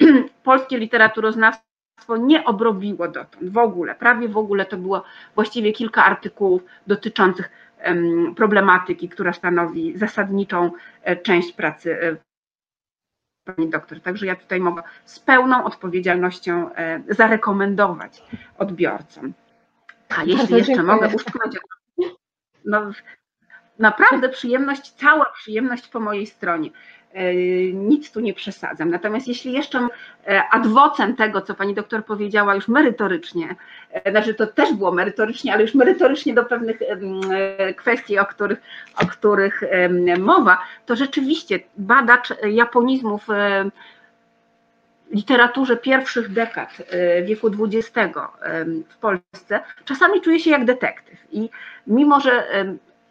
[0.44, 1.75] polskie literaturoznawstwo
[2.18, 7.50] nie obrobiło dotąd w ogóle, prawie w ogóle to było właściwie kilka artykułów dotyczących
[8.36, 10.70] problematyki, która stanowi zasadniczą
[11.02, 12.16] e, część pracy e,
[13.44, 14.00] pani doktor.
[14.00, 18.22] Także ja tutaj mogę z pełną odpowiedzialnością e, zarekomendować
[18.58, 19.32] odbiorcom.
[20.18, 21.56] A jeśli jeszcze mogę uszczknąć,
[22.64, 22.90] no,
[23.78, 26.70] naprawdę przyjemność, cała przyjemność po mojej stronie.
[27.16, 27.34] E,
[27.72, 28.90] nic tu nie przesadzam.
[28.90, 29.88] Natomiast jeśli jeszcze
[30.26, 33.56] e, adwocem tego, co pani doktor powiedziała już merytorycznie,
[33.92, 36.78] e, znaczy to też było merytorycznie, ale już merytorycznie do pewnych
[37.76, 38.58] kwestii, o których,
[39.02, 39.62] o których
[40.18, 43.26] mowa, to rzeczywiście badacz japonizmów
[45.10, 46.68] literaturze pierwszych dekad
[47.24, 48.18] wieku XX
[48.88, 51.18] w Polsce czasami czuje się jak detektyw.
[51.32, 51.50] I
[51.86, 52.46] mimo, że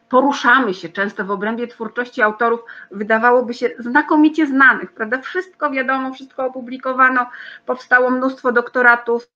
[0.09, 2.59] poruszamy się często w obrębie twórczości autorów,
[2.91, 5.21] wydawałoby się znakomicie znanych, prawda?
[5.21, 7.29] Wszystko wiadomo, wszystko opublikowano,
[7.65, 9.27] powstało mnóstwo doktoratów,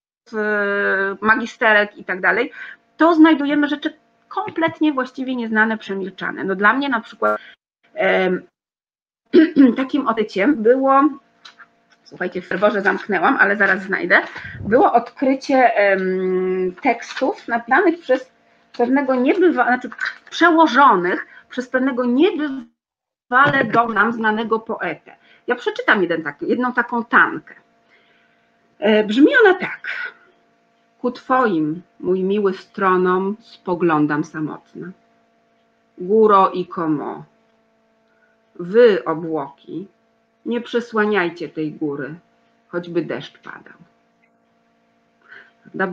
[1.21, 2.51] magisterek i tak dalej,
[2.97, 3.93] to znajdujemy rzeczy
[4.27, 6.43] kompletnie właściwie nieznane, przemilczane.
[6.43, 7.41] No dla mnie na przykład
[9.77, 11.01] takim odkryciem było,
[12.03, 14.21] słuchajcie, w ferworze zamknęłam, ale zaraz znajdę,
[14.61, 15.71] było odkrycie
[16.81, 18.31] tekstów napisanych przez
[18.77, 19.89] pewnego niebywa, znaczy
[20.29, 25.15] przełożonych przez pewnego niebywale do nam znanego poetę.
[25.47, 27.55] Ja przeczytam jeden taki, jedną taką tankę.
[28.79, 29.89] E, brzmi ona tak.
[30.99, 34.87] Ku Twoim, mój miły stronom, spoglądam samotna.
[35.97, 37.23] Góro i komo.
[38.59, 39.87] wy obłoki,
[40.45, 42.15] nie przysłaniajcie tej góry,
[42.67, 43.73] choćby deszcz padał.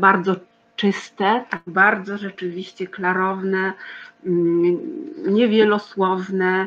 [0.01, 0.37] Bardzo
[0.77, 3.72] czyste, tak bardzo rzeczywiście klarowne,
[4.27, 4.79] mm,
[5.27, 6.66] niewielosłowne,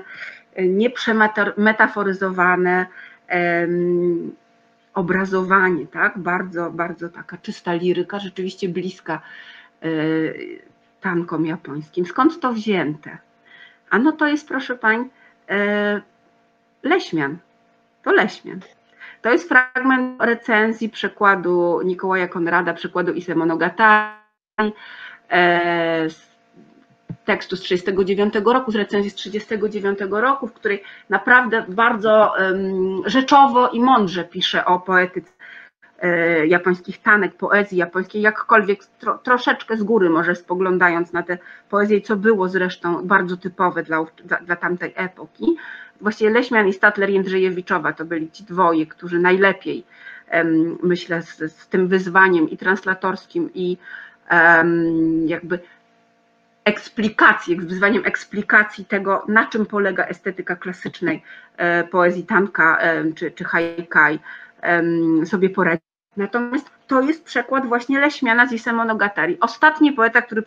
[0.57, 2.86] nieprzemetaforyzowane
[4.93, 6.18] obrazowanie, tak?
[6.18, 9.22] Bardzo, bardzo taka czysta liryka, rzeczywiście bliska
[9.82, 9.88] e,
[11.01, 12.05] tankom japońskim.
[12.05, 13.18] Skąd to wzięte?
[13.89, 15.10] A no to jest, proszę pań,
[15.49, 16.01] e,
[16.84, 17.38] Leśmian.
[18.03, 18.60] To Leśmian.
[19.22, 24.74] To jest fragment recenzji przekładu Nikołaja Konrada, przekładu Ise Monogatari,
[25.30, 26.30] e, z
[27.26, 32.34] tekstu z 1939 roku, z recenzji z 1939 roku, w której naprawdę bardzo
[33.05, 35.32] rzeczowo i mądrze pisze o poetyce
[35.99, 41.38] e, japońskich tanek, poezji japońskiej, jakkolwiek tro, troszeczkę z góry może spoglądając na tę
[41.70, 45.55] poezję, co było zresztą bardzo typowe dla, dla, dla tamtej epoki.
[46.02, 49.84] Właściwie Leśmian i Statler Jędrzejewiczowa to byli ci dwoje, którzy najlepiej,
[50.84, 53.78] myślę, z, z tym wyzwaniem i translatorskim i
[55.26, 55.60] jakby
[56.66, 61.24] eksplikacji, z wyzwaniem eksplikacji tego, na czym polega estetyka klasycznej
[61.58, 64.20] e, poezji tanka e, czy, czy haikai
[65.26, 65.82] sobie poradzi.
[66.18, 69.38] Natomiast to jest przekład właśnie Leśmiana z Ise Monogatari.
[69.39, 70.41] Ostatni poeta, który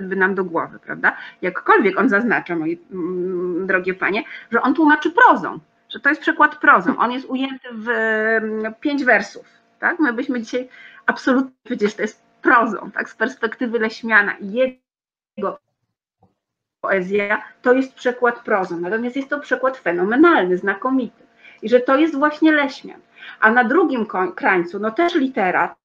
[0.00, 1.16] przyszedłby nam do głowy, prawda?
[1.42, 6.56] Jakkolwiek on zaznacza, moje mm, drogie panie, że on tłumaczy prozą, że to jest przekład
[6.56, 6.98] prozą.
[6.98, 7.88] On jest ujęty w
[8.80, 9.46] pięć wersów,
[9.78, 9.98] tak?
[9.98, 10.68] My byśmy dzisiaj
[11.06, 13.10] absolutnie powiedzieli, że to jest prozą, tak?
[13.10, 15.58] Z perspektywy Leśmiana i jego
[16.80, 21.22] poezja to jest przekład prozą, natomiast jest to przekład fenomenalny, znakomity.
[21.62, 23.00] I że to jest właśnie Leśmian.
[23.40, 25.79] A na drugim krańcu, no też literat,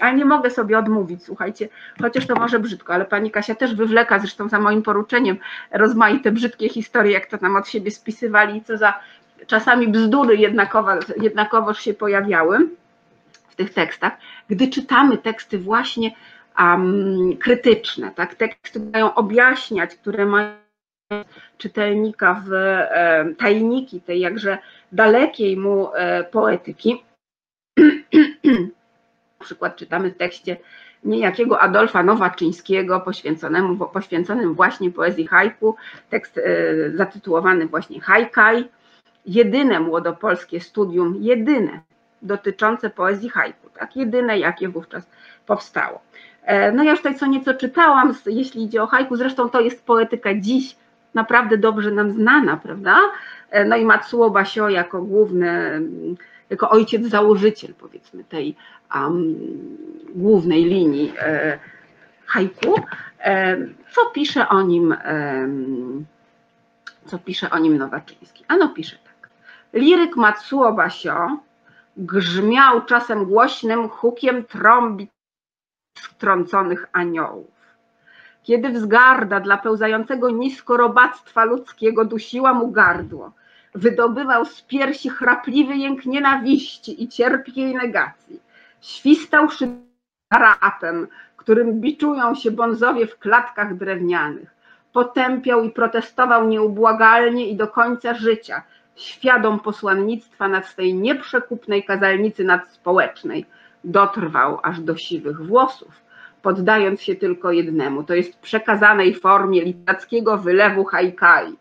[0.00, 1.68] ale nie mogę sobie odmówić, słuchajcie,
[2.02, 5.36] chociaż to może brzydko, ale pani Kasia też wywleka, zresztą za moim poruczeniem,
[5.72, 9.00] rozmaite brzydkie historie, jak to nam od siebie spisywali i co za
[9.46, 12.68] czasami bzdury jednakowo, jednakowoż się pojawiały
[13.48, 14.12] w tych tekstach.
[14.48, 16.10] Gdy czytamy teksty właśnie
[16.58, 18.34] um, krytyczne, tak?
[18.34, 20.60] teksty mają objaśniać, które mają
[21.58, 24.58] czytelnika w e, tajniki tej jakże
[24.92, 27.02] dalekiej mu e, poetyki.
[29.40, 30.56] Przykład czytamy w tekście
[31.04, 35.76] niejakiego Adolfa Nowaczyńskiego poświęconemu, poświęconym właśnie poezji haiku,
[36.10, 36.42] tekst e,
[36.96, 38.68] zatytułowany właśnie Hajkaj,
[39.26, 41.80] jedyne młodopolskie studium, jedyne
[42.22, 45.10] dotyczące poezji haiku, tak, jedyne jakie wówczas
[45.46, 46.00] powstało.
[46.44, 49.86] E, no ja już tutaj co nieco czytałam, jeśli idzie o haiku, zresztą to jest
[49.86, 50.76] poetyka dziś
[51.14, 52.98] naprawdę dobrze nam znana, prawda?
[53.50, 55.80] E, no i Matsuo Basio jako główny,
[56.50, 58.56] jako ojciec założyciel powiedzmy tej
[58.94, 59.36] um,
[60.14, 61.58] głównej linii e,
[62.26, 62.74] haiku.
[63.20, 63.56] E,
[63.90, 65.48] co pisze o nim, e,
[67.06, 68.44] co pisze o nim Nowaczyński?
[68.48, 69.30] Ano pisze tak.
[69.72, 71.38] Liryk Matsuo Basio
[71.96, 75.08] grzmiał czasem głośnym hukiem trąbi
[75.98, 77.60] strąconych aniołów.
[78.42, 83.32] Kiedy wzgarda dla pełzającego nisko robactwa ludzkiego dusiła mu gardło,
[83.74, 88.40] wydobywał z piersi chrapliwy jęk nienawiści i cierpiej negacji.
[88.80, 89.48] Świstał
[90.32, 94.54] rapem, którym biczują się bonzowie w klatkach drewnianych.
[94.92, 98.62] Potępiał i protestował nieubłagalnie i do końca życia,
[98.96, 103.46] świadom posłannictwa nad swej nieprzekupnej kazalnicy nadspołecznej–
[103.84, 106.02] dotrwał aż do siwych włosów,
[106.42, 111.56] poddając się tylko jednemu, to jest przekazanej formie literackiego wylewu haikai.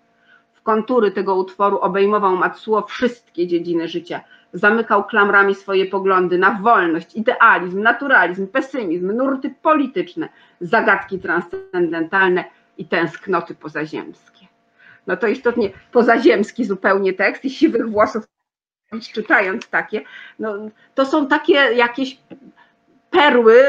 [0.69, 4.21] Kontury tego utworu obejmował Matsuo wszystkie dziedziny życia,
[4.53, 10.29] zamykał klamrami swoje poglądy na wolność, idealizm, naturalizm, pesymizm, nurty polityczne,
[10.61, 12.43] zagadki transcendentalne
[12.77, 14.47] i tęsknoty pozaziemskie.
[15.07, 18.23] No to istotnie pozaziemski zupełnie tekst i siwych włosów
[19.13, 20.01] czytając takie,
[20.39, 20.53] no,
[20.95, 22.17] to są takie jakieś
[23.09, 23.63] perły,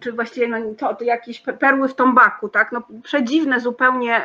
[0.00, 2.72] czy właściwie no, to, to, jakieś perły w tombaku, tak?
[2.72, 4.22] No, przedziwne zupełnie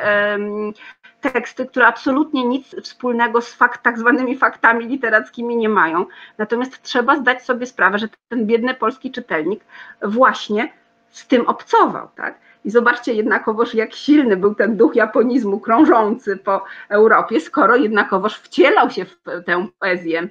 [1.20, 6.06] teksty, które absolutnie nic wspólnego z fakt, tak zwanymi faktami literackimi nie mają.
[6.38, 9.64] Natomiast trzeba zdać sobie sprawę, że ten biedny polski czytelnik
[10.02, 10.72] właśnie
[11.10, 12.38] z tym obcował, tak?
[12.64, 18.90] I zobaczcie jednakowoż, jak silny był ten duch japonizmu krążący po Europie, skoro jednakowoż wcielał
[18.90, 20.28] się w tę poezję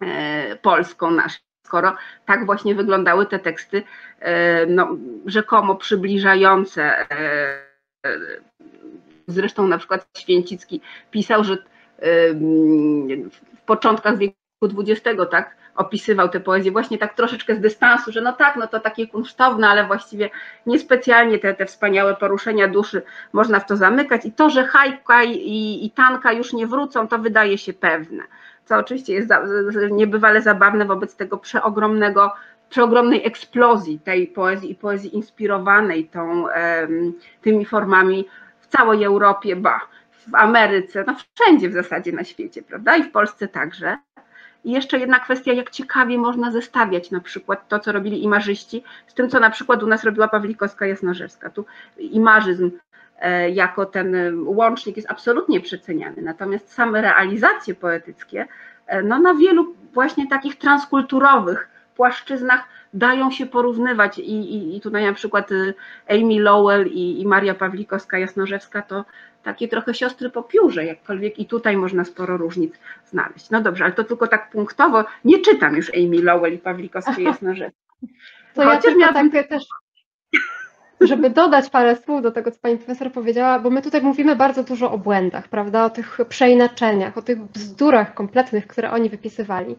[0.00, 1.96] e, polską naszą, skoro
[2.26, 3.82] tak właśnie wyglądały te teksty
[4.20, 4.96] e, no,
[5.26, 7.10] rzekomo przybliżające.
[7.10, 7.64] E,
[9.26, 11.58] zresztą na przykład Święcicki pisał, że
[13.56, 18.32] w początkach wieku XX, tak, opisywał tę poezję właśnie tak troszeczkę z dystansu, że no
[18.32, 20.30] tak, no to takie kunsztowne, ale właściwie
[20.66, 23.02] niespecjalnie te, te wspaniałe poruszenia duszy
[23.32, 27.18] można w to zamykać i to, że hajka i, i tanka już nie wrócą, to
[27.18, 28.22] wydaje się pewne,
[28.64, 29.30] co oczywiście jest
[29.90, 32.32] niebywale zabawne wobec tego przeogromnego
[32.68, 36.46] przeogromnej eksplozji tej poezji i poezji inspirowanej tą,
[37.42, 38.28] tymi formami
[38.60, 39.80] w całej Europie, ba,
[40.28, 42.96] w Ameryce, no wszędzie w zasadzie na świecie, prawda?
[42.96, 43.98] I w Polsce także.
[44.64, 49.14] I jeszcze jedna kwestia, jak ciekawie można zestawiać na przykład to, co robili imarzyści, z
[49.14, 51.50] tym, co na przykład u nas robiła Pawlikowska Jasnorzewska.
[51.50, 51.64] Tu
[51.98, 52.70] imarzyzm
[53.52, 58.46] jako ten łącznik jest absolutnie przeceniany, natomiast same realizacje poetyckie
[58.86, 65.04] e, no, na wielu właśnie takich transkulturowych płaszczyznach dają się porównywać i, i, i tutaj
[65.04, 65.50] na przykład
[66.08, 69.04] Amy Lowell i, i Maria Pawlikowska-Jasnorzewska to
[69.42, 73.50] takie trochę siostry po piórze, jakkolwiek i tutaj można sporo różnic znaleźć.
[73.50, 77.84] No dobrze, ale to tylko tak punktowo, nie czytam już Amy Lowell i Pawlikowskiej-Jasnorzewskiej.
[78.54, 79.30] To Chociaż ja miałabym...
[79.30, 79.64] tak też
[81.06, 84.64] żeby dodać parę słów do tego, co pani profesor powiedziała, bo my tutaj mówimy bardzo
[84.64, 89.76] dużo o błędach, prawda, o tych przeinaczeniach, o tych bzdurach kompletnych, które oni wypisywali,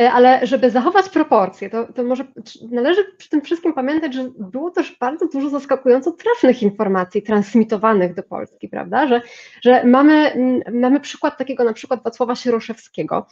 [0.00, 2.24] e, ale żeby zachować proporcje, to, to może
[2.70, 8.22] należy przy tym wszystkim pamiętać, że było też bardzo dużo zaskakująco trafnych informacji transmitowanych do
[8.22, 9.22] Polski, prawda, że,
[9.62, 10.32] że mamy,
[10.72, 13.26] mamy przykład takiego na przykład Wacława Sieroszewskiego,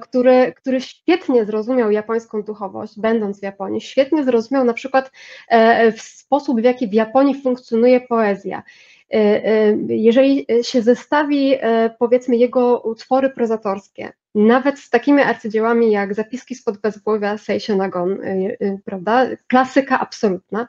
[0.00, 5.10] który, który świetnie zrozumiał japońską duchowość, będąc w Japonii, świetnie zrozumiał na przykład
[5.48, 8.62] e, w sposób, w jaki w Japonii funkcjonuje poezja.
[9.10, 9.42] E,
[9.88, 11.54] jeżeli się zestawi,
[11.98, 18.18] powiedzmy, jego utwory prozatorskie, nawet z takimi arcydziełami jak Zapiski spod bezgłowia Seisho Nagon,
[18.84, 20.68] prawda, klasyka absolutna,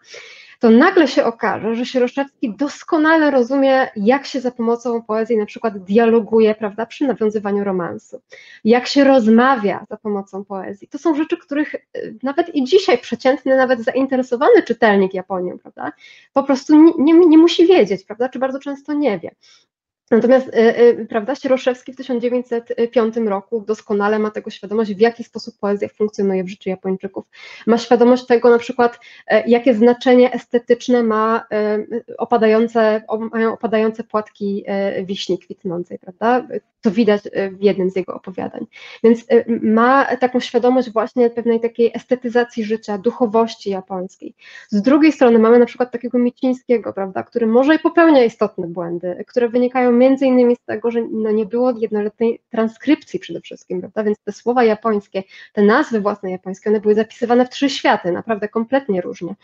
[0.59, 5.77] to nagle się okaże, że Sieroszewski doskonale rozumie, jak się za pomocą poezji na przykład
[5.77, 8.21] dialoguje, prawda, przy nawiązywaniu romansu,
[8.63, 10.87] jak się rozmawia za pomocą poezji.
[10.87, 15.91] To są rzeczy, których y, nawet i dzisiaj przeciętny, nawet zainteresowany czytelnik Japonią, prawda,
[16.33, 19.31] po prostu nie, nie, nie musi wiedzieć, prawda, czy bardzo często nie wie.
[20.11, 25.55] Natomiast y, y, prawda, Sieroszewski w 1905 roku doskonale ma tego świadomość, w jaki sposób
[25.59, 27.25] poezja funkcjonuje w życiu Japończyków.
[27.67, 31.85] Ma świadomość tego na przykład, e, jakie znaczenie estetyczne ma e,
[32.17, 33.01] opadające,
[33.31, 36.47] mają opadające płatki e, wiśni kwitnącej, prawda?
[36.81, 38.65] To widać w jednym z jego opowiadań.
[39.03, 39.25] Więc
[39.61, 44.35] ma taką świadomość właśnie pewnej takiej estetyzacji życia, duchowości japońskiej.
[44.69, 49.23] Z drugiej strony mamy na przykład takiego Micińskiego, prawda, który może i popełnia istotne błędy,
[49.27, 54.03] które wynikają między innymi z tego, że no nie było jednoletniej transkrypcji przede wszystkim, prawda?
[54.03, 55.23] Więc te słowa japońskie,
[55.53, 59.35] te nazwy własne japońskie, one były zapisywane w trzy światy, naprawdę kompletnie różnie.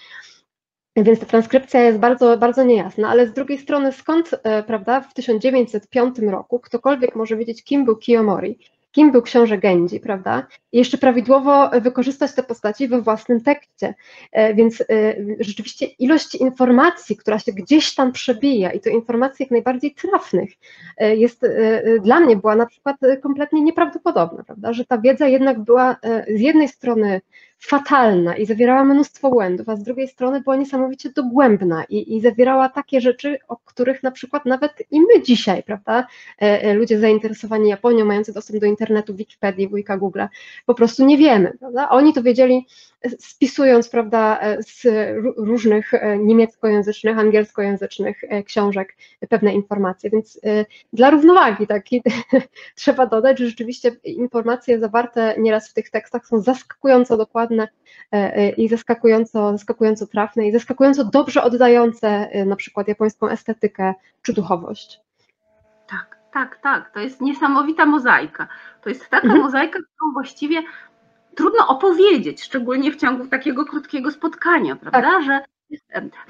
[0.95, 5.13] Więc ta transkrypcja jest bardzo, bardzo niejasna, ale z drugiej strony skąd, e, prawda, w
[5.13, 8.59] 1905 roku ktokolwiek może wiedzieć, kim był Kiyomori,
[8.93, 10.47] kim był książę Gędzi, prawda?
[10.71, 13.93] I jeszcze prawidłowo wykorzystać te postaci we własnym tekście.
[14.31, 14.85] E, więc e,
[15.39, 20.49] rzeczywiście ilość informacji, która się gdzieś tam przebija i to informacji jak najbardziej trafnych,
[20.97, 21.45] e, jest
[22.01, 24.73] dla mnie była na przykład kompletnie nieprawdopodobna, prawda?
[24.73, 25.95] Że ta wiedza jednak była
[26.35, 27.21] z jednej strony
[27.65, 32.69] fatalna i zawierała mnóstwo błędów, a z drugiej strony była niesamowicie dogłębna i, i zawierała
[32.69, 36.07] takie rzeczy, o których na przykład nawet i my dzisiaj, prawda,
[36.75, 40.21] ludzie zainteresowani Japonią, mający dostęp do internetu, Wikipedii, wujka Google,
[40.65, 41.53] po prostu nie wiemy.
[41.59, 41.89] Prawda?
[41.89, 42.67] Oni to wiedzieli
[43.19, 44.87] spisując prawda, z
[45.37, 48.95] różnych e, niemieckojęzycznych, angielskojęzycznych e, książek
[49.29, 50.09] pewne informacje.
[50.09, 52.03] Więc e, dla równowagi takiej
[52.75, 57.52] trzeba dodać, że rzeczywiście informacje zawarte nieraz w tych tekstach są zaskakująco dokładne
[58.57, 64.99] i zaskakująco, zaskakująco trafne i zaskakująco dobrze oddające na przykład japońską estetykę czy duchowość.
[65.89, 66.93] Tak, tak, tak.
[66.93, 68.47] To jest niesamowita mozaika.
[68.81, 69.41] To jest taka mhm.
[69.43, 70.63] mozaika, którą właściwie
[71.35, 75.01] trudno opowiedzieć, szczególnie w ciągu takiego krótkiego spotkania, prawda?
[75.01, 75.23] Tak.
[75.23, 75.41] Że,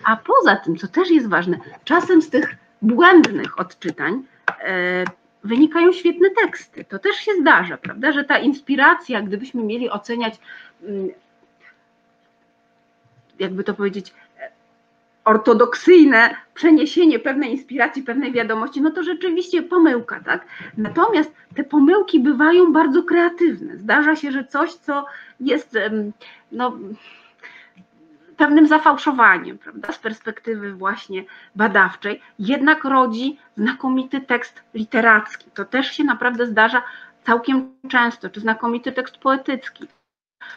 [0.04, 4.24] a poza tym, co też jest ważne, czasem z tych błędnych odczytań
[4.66, 5.04] e,
[5.44, 6.86] wynikają świetne teksty.
[6.86, 8.12] To też się zdarza, prawda?
[8.12, 10.40] Że ta inspiracja, gdybyśmy mieli oceniać,
[10.84, 11.10] mm,
[13.40, 14.14] jakby to powiedzieć,
[15.26, 20.46] ortodoksyjne przeniesienie pewnej inspiracji, pewnej wiadomości, no to rzeczywiście pomyłka, tak?
[20.78, 23.78] Natomiast te pomyłki bywają bardzo kreatywne.
[23.78, 25.06] Zdarza się, że coś, co
[25.40, 25.78] jest
[26.52, 26.78] no,
[28.38, 31.24] pewnym zafałszowaniem, prawda, z perspektywy właśnie
[31.56, 35.52] badawczej, jednak rodzi znakomity tekst literacki.
[35.54, 36.82] To też się naprawdę zdarza
[37.24, 39.88] całkiem często, czy znakomity tekst poetycki,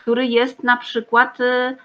[0.03, 1.77] który jest na przykład y,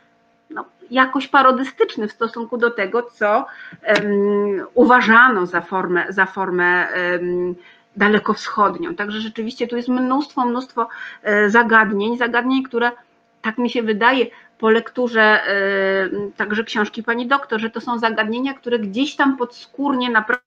[0.50, 3.46] no, jakoś parodystyczny w stosunku do tego, co
[3.88, 7.56] um, uważano za formę, za formę um,
[7.96, 8.96] dalekowschodnią.
[8.96, 10.88] Także rzeczywiście tu jest mnóstwo, mnóstwo
[11.24, 12.92] e, zagadnień, zagadnień, które
[13.42, 14.26] tak mi się wydaje
[14.62, 20.10] po lekturze e, także książki pani doktor, że to są zagadnienia, które gdzieś tam podskórnie
[20.10, 20.46] naprawdę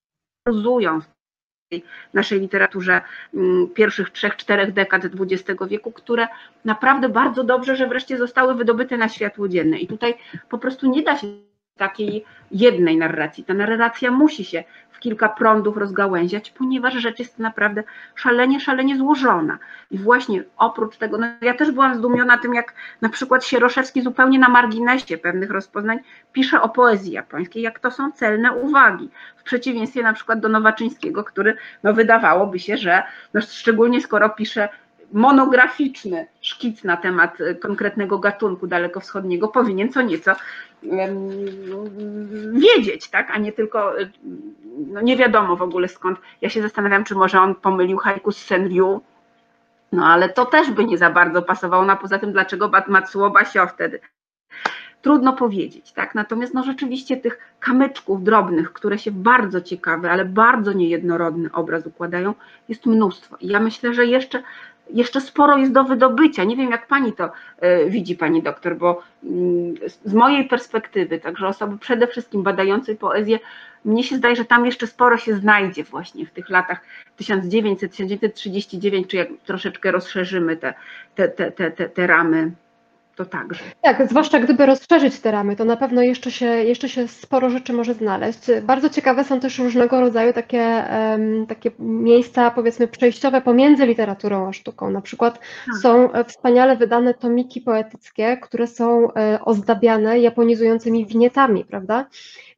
[2.11, 3.03] w naszej literaturze
[3.35, 6.29] mm, pierwszych trzech, czterech dekad XX wieku, które
[6.65, 9.79] naprawdę bardzo dobrze, że wreszcie zostały wydobyte na światło dzienne.
[9.79, 10.15] I tutaj
[10.49, 11.27] po prostu nie da się
[11.77, 13.45] takiej jednej narracji.
[13.45, 17.83] Ta narracja musi się w kilka prądów rozgałęziać, ponieważ rzecz jest naprawdę
[18.15, 19.59] szalenie, szalenie złożona.
[19.91, 24.39] I właśnie oprócz tego, no ja też byłam zdumiona tym, jak na przykład Sieroszewski zupełnie
[24.39, 25.99] na marginesie pewnych rozpoznań
[26.33, 29.11] pisze o poezji japońskiej, jak to są celne uwagi.
[29.37, 33.03] W przeciwieństwie na przykład do Nowaczyńskiego, który no wydawałoby się, że
[33.35, 34.69] no szczególnie skoro pisze
[35.13, 40.37] monograficzny szkic na temat konkretnego gatunku dalekowschodniego powinien co nieco
[42.53, 43.93] wiedzieć, tak, a nie tylko,
[44.77, 46.19] no nie wiadomo w ogóle skąd.
[46.41, 49.01] Ja się zastanawiam, czy może on pomylił haiku z Senryu,
[49.93, 53.67] no ale to też by nie za bardzo pasowało, na poza tym dlaczego Matsuo Basio
[53.67, 54.01] wtedy.
[55.03, 56.15] Trudno powiedzieć, tak?
[56.15, 62.35] Natomiast no rzeczywiście tych kamyczków drobnych, które się bardzo ciekawy, ale bardzo niejednorodny obraz układają,
[62.69, 63.37] jest mnóstwo.
[63.41, 64.43] I ja myślę, że jeszcze
[64.91, 66.45] jeszcze sporo jest do wydobycia.
[66.45, 69.75] Nie wiem, jak pani to e, widzi, pani doktor, bo mm,
[70.05, 73.39] z mojej perspektywy, także osoby przede wszystkim badającej poezję,
[73.85, 76.81] mnie się zdaje, że tam jeszcze sporo się znajdzie właśnie w tych latach
[77.21, 80.75] 1900-1939, czy jak troszeczkę rozszerzymy te,
[81.15, 82.53] te, te, te, te ramy
[83.17, 83.65] to także.
[83.83, 87.73] Tak, zwłaszcza gdyby rozszerzyć te ramy, to na pewno jeszcze się, jeszcze się sporo rzeczy
[87.73, 88.41] może znaleźć.
[88.63, 90.85] Bardzo ciekawe są też różnego rodzaju takie,
[91.49, 94.91] takie miejsca, powiedzmy, przejściowe pomiędzy literaturą a sztuką.
[94.91, 95.77] Na przykład tak.
[95.83, 102.07] są wspaniale wydane tomiki poetyckie, które są e, ozdabiane japonizującymi winietami, prawda?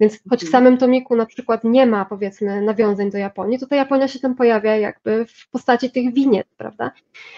[0.00, 0.52] Więc choć w mhm.
[0.52, 4.34] samym tomiku na przykład nie ma, powiedzmy, nawiązań do Japonii, to ta Japonia się tam
[4.34, 6.90] pojawia jakby w postaci tych winiet, prawda?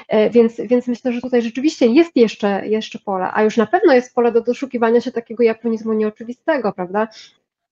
[0.09, 3.95] E, więc, więc myślę, że tutaj rzeczywiście jest jeszcze, jeszcze pole, a już na pewno
[3.95, 7.09] jest pole do doszukiwania się takiego japonizmu nieoczywistego, prawda?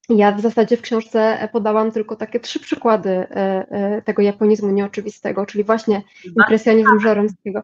[0.08, 3.26] Ja w zasadzie w książce podałam tylko takie trzy przykłady e,
[3.70, 7.62] e, tego japonizmu nieoczywistego, czyli właśnie impresjonizm Żeromskiego.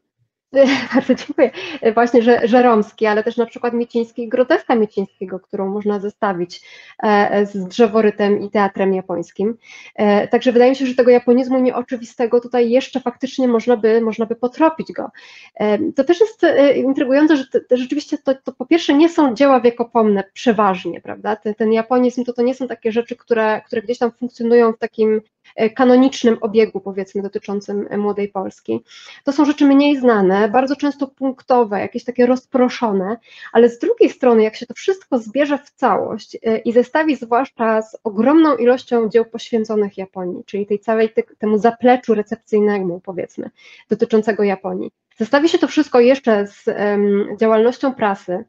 [0.94, 1.50] Bardzo dziękuję.
[1.94, 6.60] Właśnie, że Żeromski, ale też na przykład Mieciński, groteska Miecińskiego, którą można zestawić
[7.02, 9.56] e, z drzeworytem i teatrem japońskim.
[9.94, 14.26] E, także wydaje mi się, że tego japonizmu nieoczywistego tutaj jeszcze faktycznie można by, można
[14.26, 15.10] by potropić go.
[15.54, 16.46] E, to też jest
[16.76, 21.36] intrygujące, że to, rzeczywiście to, to po pierwsze nie są dzieła wiekopomne przeważnie, prawda?
[21.36, 24.78] Ten, ten japonizm to, to nie są takie rzeczy, które, które gdzieś tam funkcjonują w
[24.78, 25.20] takim
[25.74, 28.84] kanonicznym obiegu, powiedzmy, dotyczącym e, młodej Polski.
[29.24, 33.16] To są rzeczy mniej znane, bardzo często punktowe, jakieś takie rozproszone,
[33.52, 37.82] ale z drugiej strony, jak się to wszystko zbierze w całość e, i zestawi zwłaszcza
[37.82, 43.50] z ogromną ilością dzieł poświęconych Japonii, czyli tej całej te, temu zapleczu recepcyjnemu, powiedzmy,
[43.88, 44.90] dotyczącego Japonii.
[45.16, 48.44] Zestawi się to wszystko jeszcze z um, działalnością prasy,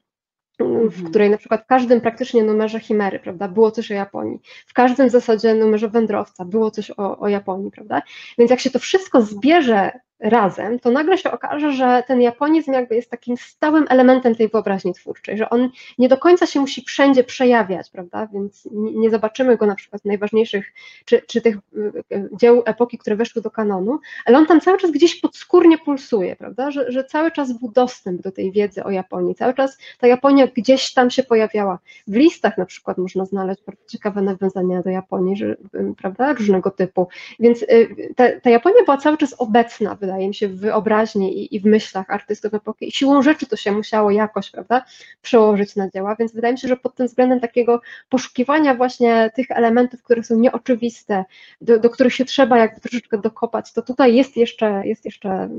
[0.63, 1.09] w mhm.
[1.09, 5.09] której na przykład w każdym praktycznie numerze Chimery, prawda, było coś o Japonii, w każdym
[5.09, 8.01] w zasadzie numerze Wędrowca było coś o, o Japonii, prawda,
[8.37, 9.91] więc jak się to wszystko zbierze
[10.23, 14.93] razem, to nagle się okaże, że ten japonizm jakby jest takim stałym elementem tej wyobraźni
[14.93, 18.27] twórczej, że on nie do końca się musi wszędzie przejawiać, prawda?
[18.33, 20.73] Więc nie zobaczymy go na przykład w najważniejszych,
[21.05, 24.91] czy, czy tych e, dzieł epoki, które weszły do kanonu, ale on tam cały czas
[24.91, 26.71] gdzieś podskórnie pulsuje, prawda?
[26.71, 30.47] Że, że cały czas był dostęp do tej wiedzy o Japonii, cały czas ta Japonia
[30.47, 31.79] gdzieś tam się pojawiała.
[32.07, 35.55] W listach na przykład można znaleźć ciekawe nawiązania do Japonii, że,
[35.97, 36.33] prawda?
[36.33, 37.07] Różnego typu.
[37.39, 41.39] Więc y, ta, ta Japonia była cały czas obecna, wydaje wydaje mi się, w wyobraźni
[41.39, 42.87] i, i w myślach artystów epoki.
[42.87, 44.85] I siłą rzeczy to się musiało jakoś, prawda,
[45.21, 49.51] przełożyć na dzieła, więc wydaje mi się, że pod tym względem takiego poszukiwania właśnie tych
[49.51, 51.25] elementów, które są nieoczywiste,
[51.61, 55.49] do, do których się trzeba jakby troszeczkę dokopać, to tutaj jest jeszcze, jest jeszcze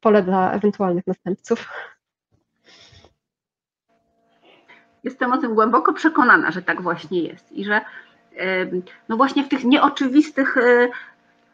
[0.00, 1.68] pole dla ewentualnych następców.
[5.04, 7.80] Jestem o tym głęboko przekonana, że tak właśnie jest i że
[9.08, 10.88] no właśnie w tych nieoczywistych e,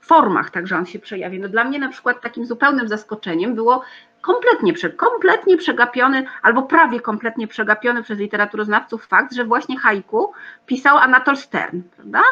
[0.05, 1.41] formach także on się przejawi.
[1.41, 3.83] No dla mnie na przykład takim zupełnym zaskoczeniem było
[4.21, 10.33] kompletnie, kompletnie przegapiony, albo prawie kompletnie przegapiony przez literaturoznawców fakt, że właśnie haiku
[10.67, 12.23] pisał Anatol Stern, prawda?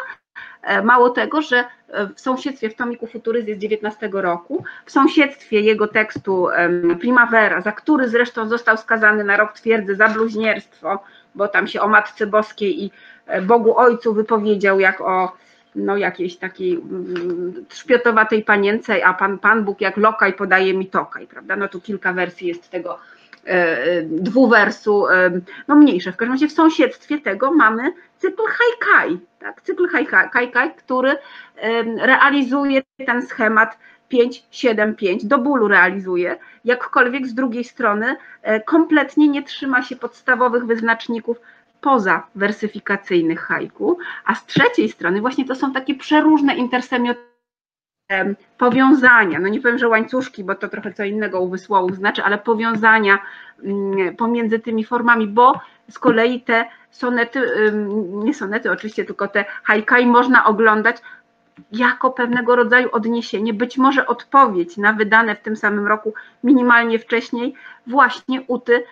[0.61, 1.57] E, mało tego, że
[1.89, 6.47] e, w sąsiedztwie w tomiku Futuryzy z 19 roku, w sąsiedztwie jego tekstu
[6.99, 11.03] Primavera, za który zresztą został skazany na rok twierdzy za bluźnierstwo,
[11.35, 12.91] bo tam się o Matce Boskiej i
[13.27, 15.31] e, Bogu Ojcu wypowiedział jak o
[15.75, 21.27] no jakiejś takiej mm, trzpiotowatej panience, a pan, pan Bóg jak lokaj podaje mi tokaj,
[21.27, 21.55] prawda?
[21.55, 22.99] No tu kilka wersji jest tego
[24.05, 25.05] dwuwersu,
[25.67, 26.11] no mniejsze.
[26.11, 29.61] W każdym razie w sąsiedztwie tego mamy cykl haikai, tak?
[29.61, 29.87] cykl
[30.33, 31.15] haikai, który
[31.97, 33.77] realizuje ten schemat
[34.13, 39.95] 5, 7, 5, do bólu realizuje, jakkolwiek z drugiej strony e, kompletnie nie trzyma się
[39.95, 41.37] podstawowych wyznaczników
[41.83, 47.33] poza wersyfikacyjnych haiku, a z trzeciej strony właśnie to są takie przeróżne intersemioty
[48.57, 52.37] powiązania, no nie powiem, że łańcuszki, bo to trochę co innego u wysłowów znaczy, ale
[52.37, 53.19] powiązania
[53.63, 55.59] mm, pomiędzy tymi formami, bo
[55.89, 57.41] z kolei te sonety,
[58.09, 60.97] nie sonety oczywiście, tylko te haikai można oglądać
[61.71, 66.13] jako pewnego rodzaju odniesienie, być może odpowiedź na wydane w tym samym roku
[66.43, 67.53] minimalnie wcześniej
[67.87, 68.83] właśnie uty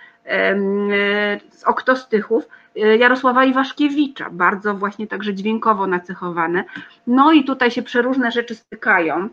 [1.50, 6.64] z oktostychów e, Jarosława Iwaszkiewicza, bardzo właśnie także dźwiękowo nacechowane.
[7.08, 9.30] No i tutaj się przeróżne rzeczy stykają.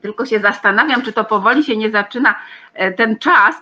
[0.00, 2.34] Tylko się zastanawiam, czy to powoli się nie zaczyna
[2.74, 3.56] e, ten czas.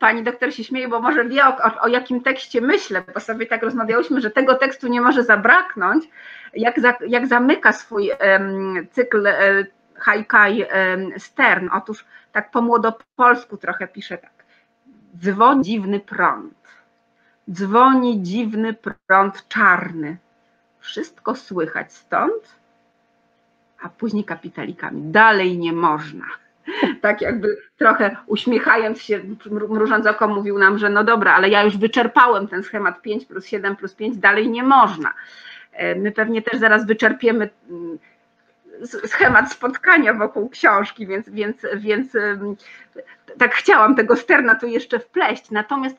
[0.00, 3.46] Pani doktor się śmieje, bo może wie o, o, o jakim tekście myślę, bo sobie
[3.46, 6.04] tak rozmawiałyśmy, że tego tekstu nie może zabraknąć.
[6.54, 9.64] Jak, za, jak zamyka swój um, cykl um,
[9.94, 11.68] Haikai um, Stern?
[11.72, 14.30] Otóż tak po młodopolsku trochę pisze tak.
[15.18, 16.54] Dzwoni dziwny prąd.
[17.50, 18.74] Dzwoni dziwny
[19.06, 20.16] prąd czarny.
[20.80, 22.56] Wszystko słychać stąd,
[23.82, 25.02] a później kapitalikami.
[25.02, 26.24] Dalej nie można.
[27.00, 29.20] Tak jakby trochę uśmiechając się,
[29.50, 33.46] mrużąc oko mówił nam, że no dobra, ale ja już wyczerpałem ten schemat 5 plus
[33.46, 35.14] 7 plus 5, dalej nie można.
[35.72, 37.98] E, my pewnie też zaraz wyczerpiemy mm,
[39.06, 42.12] schemat spotkania wokół książki, więc, więc, więc
[43.38, 45.50] tak chciałam tego sterna tu jeszcze wpleść.
[45.50, 45.96] Natomiast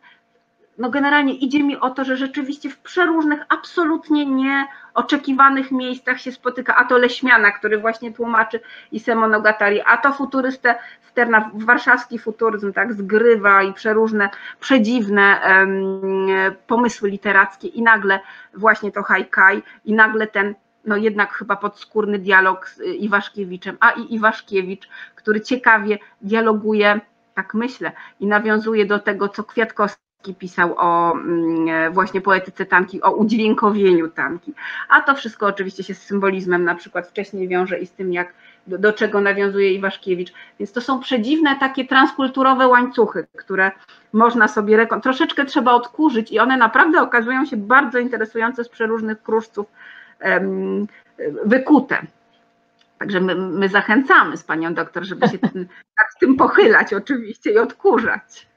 [0.78, 6.76] no generalnie idzie mi o to, że rzeczywiście w przeróżnych, absolutnie nieoczekiwanych miejscach się spotyka,
[6.76, 8.60] a to Leśmiana, który właśnie tłumaczy
[8.92, 16.28] Ise Monogatari, a to futurystę Sterna, warszawski futuryzm, tak, zgrywa i przeróżne, przedziwne um,
[16.68, 18.20] pomysły literackie i nagle
[18.54, 20.56] właśnie to haikai i nagle ten
[20.86, 27.00] no jednak chyba podskórny dialog z Iwaszkiewiczem, a i Iwaszkiewicz, który ciekawie dialoguje,
[27.34, 30.07] tak myślę, i nawiązuje do tego, co Kwiatkowski
[30.40, 34.54] pisał o mm, właśnie poetyce tanki, o udźwiękowieniu tanki.
[34.90, 38.34] A to wszystko oczywiście się z symbolizmem na przykład wcześniej wiąże i z tym, jak
[38.68, 40.34] do, do czego nawiązuje Iwaszkiewicz.
[40.60, 43.72] Więc to są przedziwne takie transkulturowe łańcuchy, które
[44.14, 49.66] można sobie troszeczkę trzeba odkurzyć i one naprawdę okazują się bardzo interesujące z przeróżnych kruszców
[51.46, 51.98] wykute.
[53.00, 55.38] Także my, my, zachęcamy z panią doktor, żeby się
[56.00, 58.48] nad tym pochylać oczywiście i odkurzać.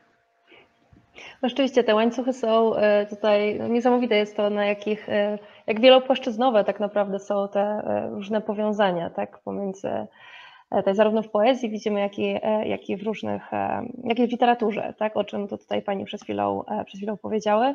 [1.42, 5.80] No rzeczywiście te łańcuchy są e, tutaj no niesamowite jest to, na jakich, e, jak
[5.80, 10.06] wielopłaszczyznowe tak naprawdę są te e, różne powiązania, tak, pomiędzy
[10.76, 13.42] tutaj zarówno w poezji widzimy, jak i, jak i w różnych,
[14.04, 17.74] jak i w literaturze, tak, o czym to tutaj pani przed chwilą, przed chwilą powiedziały.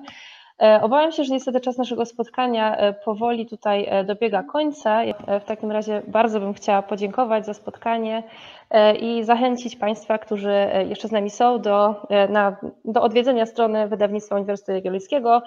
[0.61, 5.01] E, obawiam się, że niestety czas naszego spotkania e, powoli tutaj e, dobiega końca.
[5.41, 8.23] W takim razie bardzo bym chciała podziękować za spotkanie
[8.99, 10.53] i zachęcić Państwa, którzy
[10.89, 15.41] jeszcze z nami są, do, na, do odwiedzenia strony Wydawnictwa Uniwersytetu Jagiellońskiego.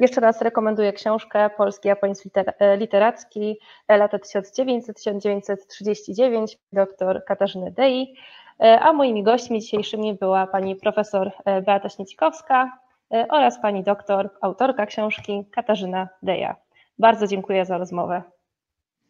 [0.00, 2.30] Jeszcze raz rekomenduję książkę Polski Japoński
[2.78, 8.14] Literacki lata 1900-1939 dr Katarzyny Dei.
[8.58, 11.32] A moimi gośćmi dzisiejszymi była pani profesor
[11.66, 12.72] Beata Śniecikowska,
[13.10, 16.56] oraz pani doktor, autorka książki Katarzyna Deja.
[16.98, 18.22] Bardzo dziękuję za rozmowę.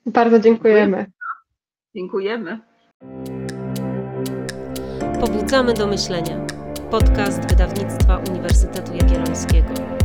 [0.07, 1.07] Bardzo dziękujemy.
[1.95, 2.61] Dziękujemy.
[5.21, 6.47] Pobudzamy do myślenia.
[6.91, 9.98] Podcast wydawnictwa Uniwersytetu Jagiellońskiego.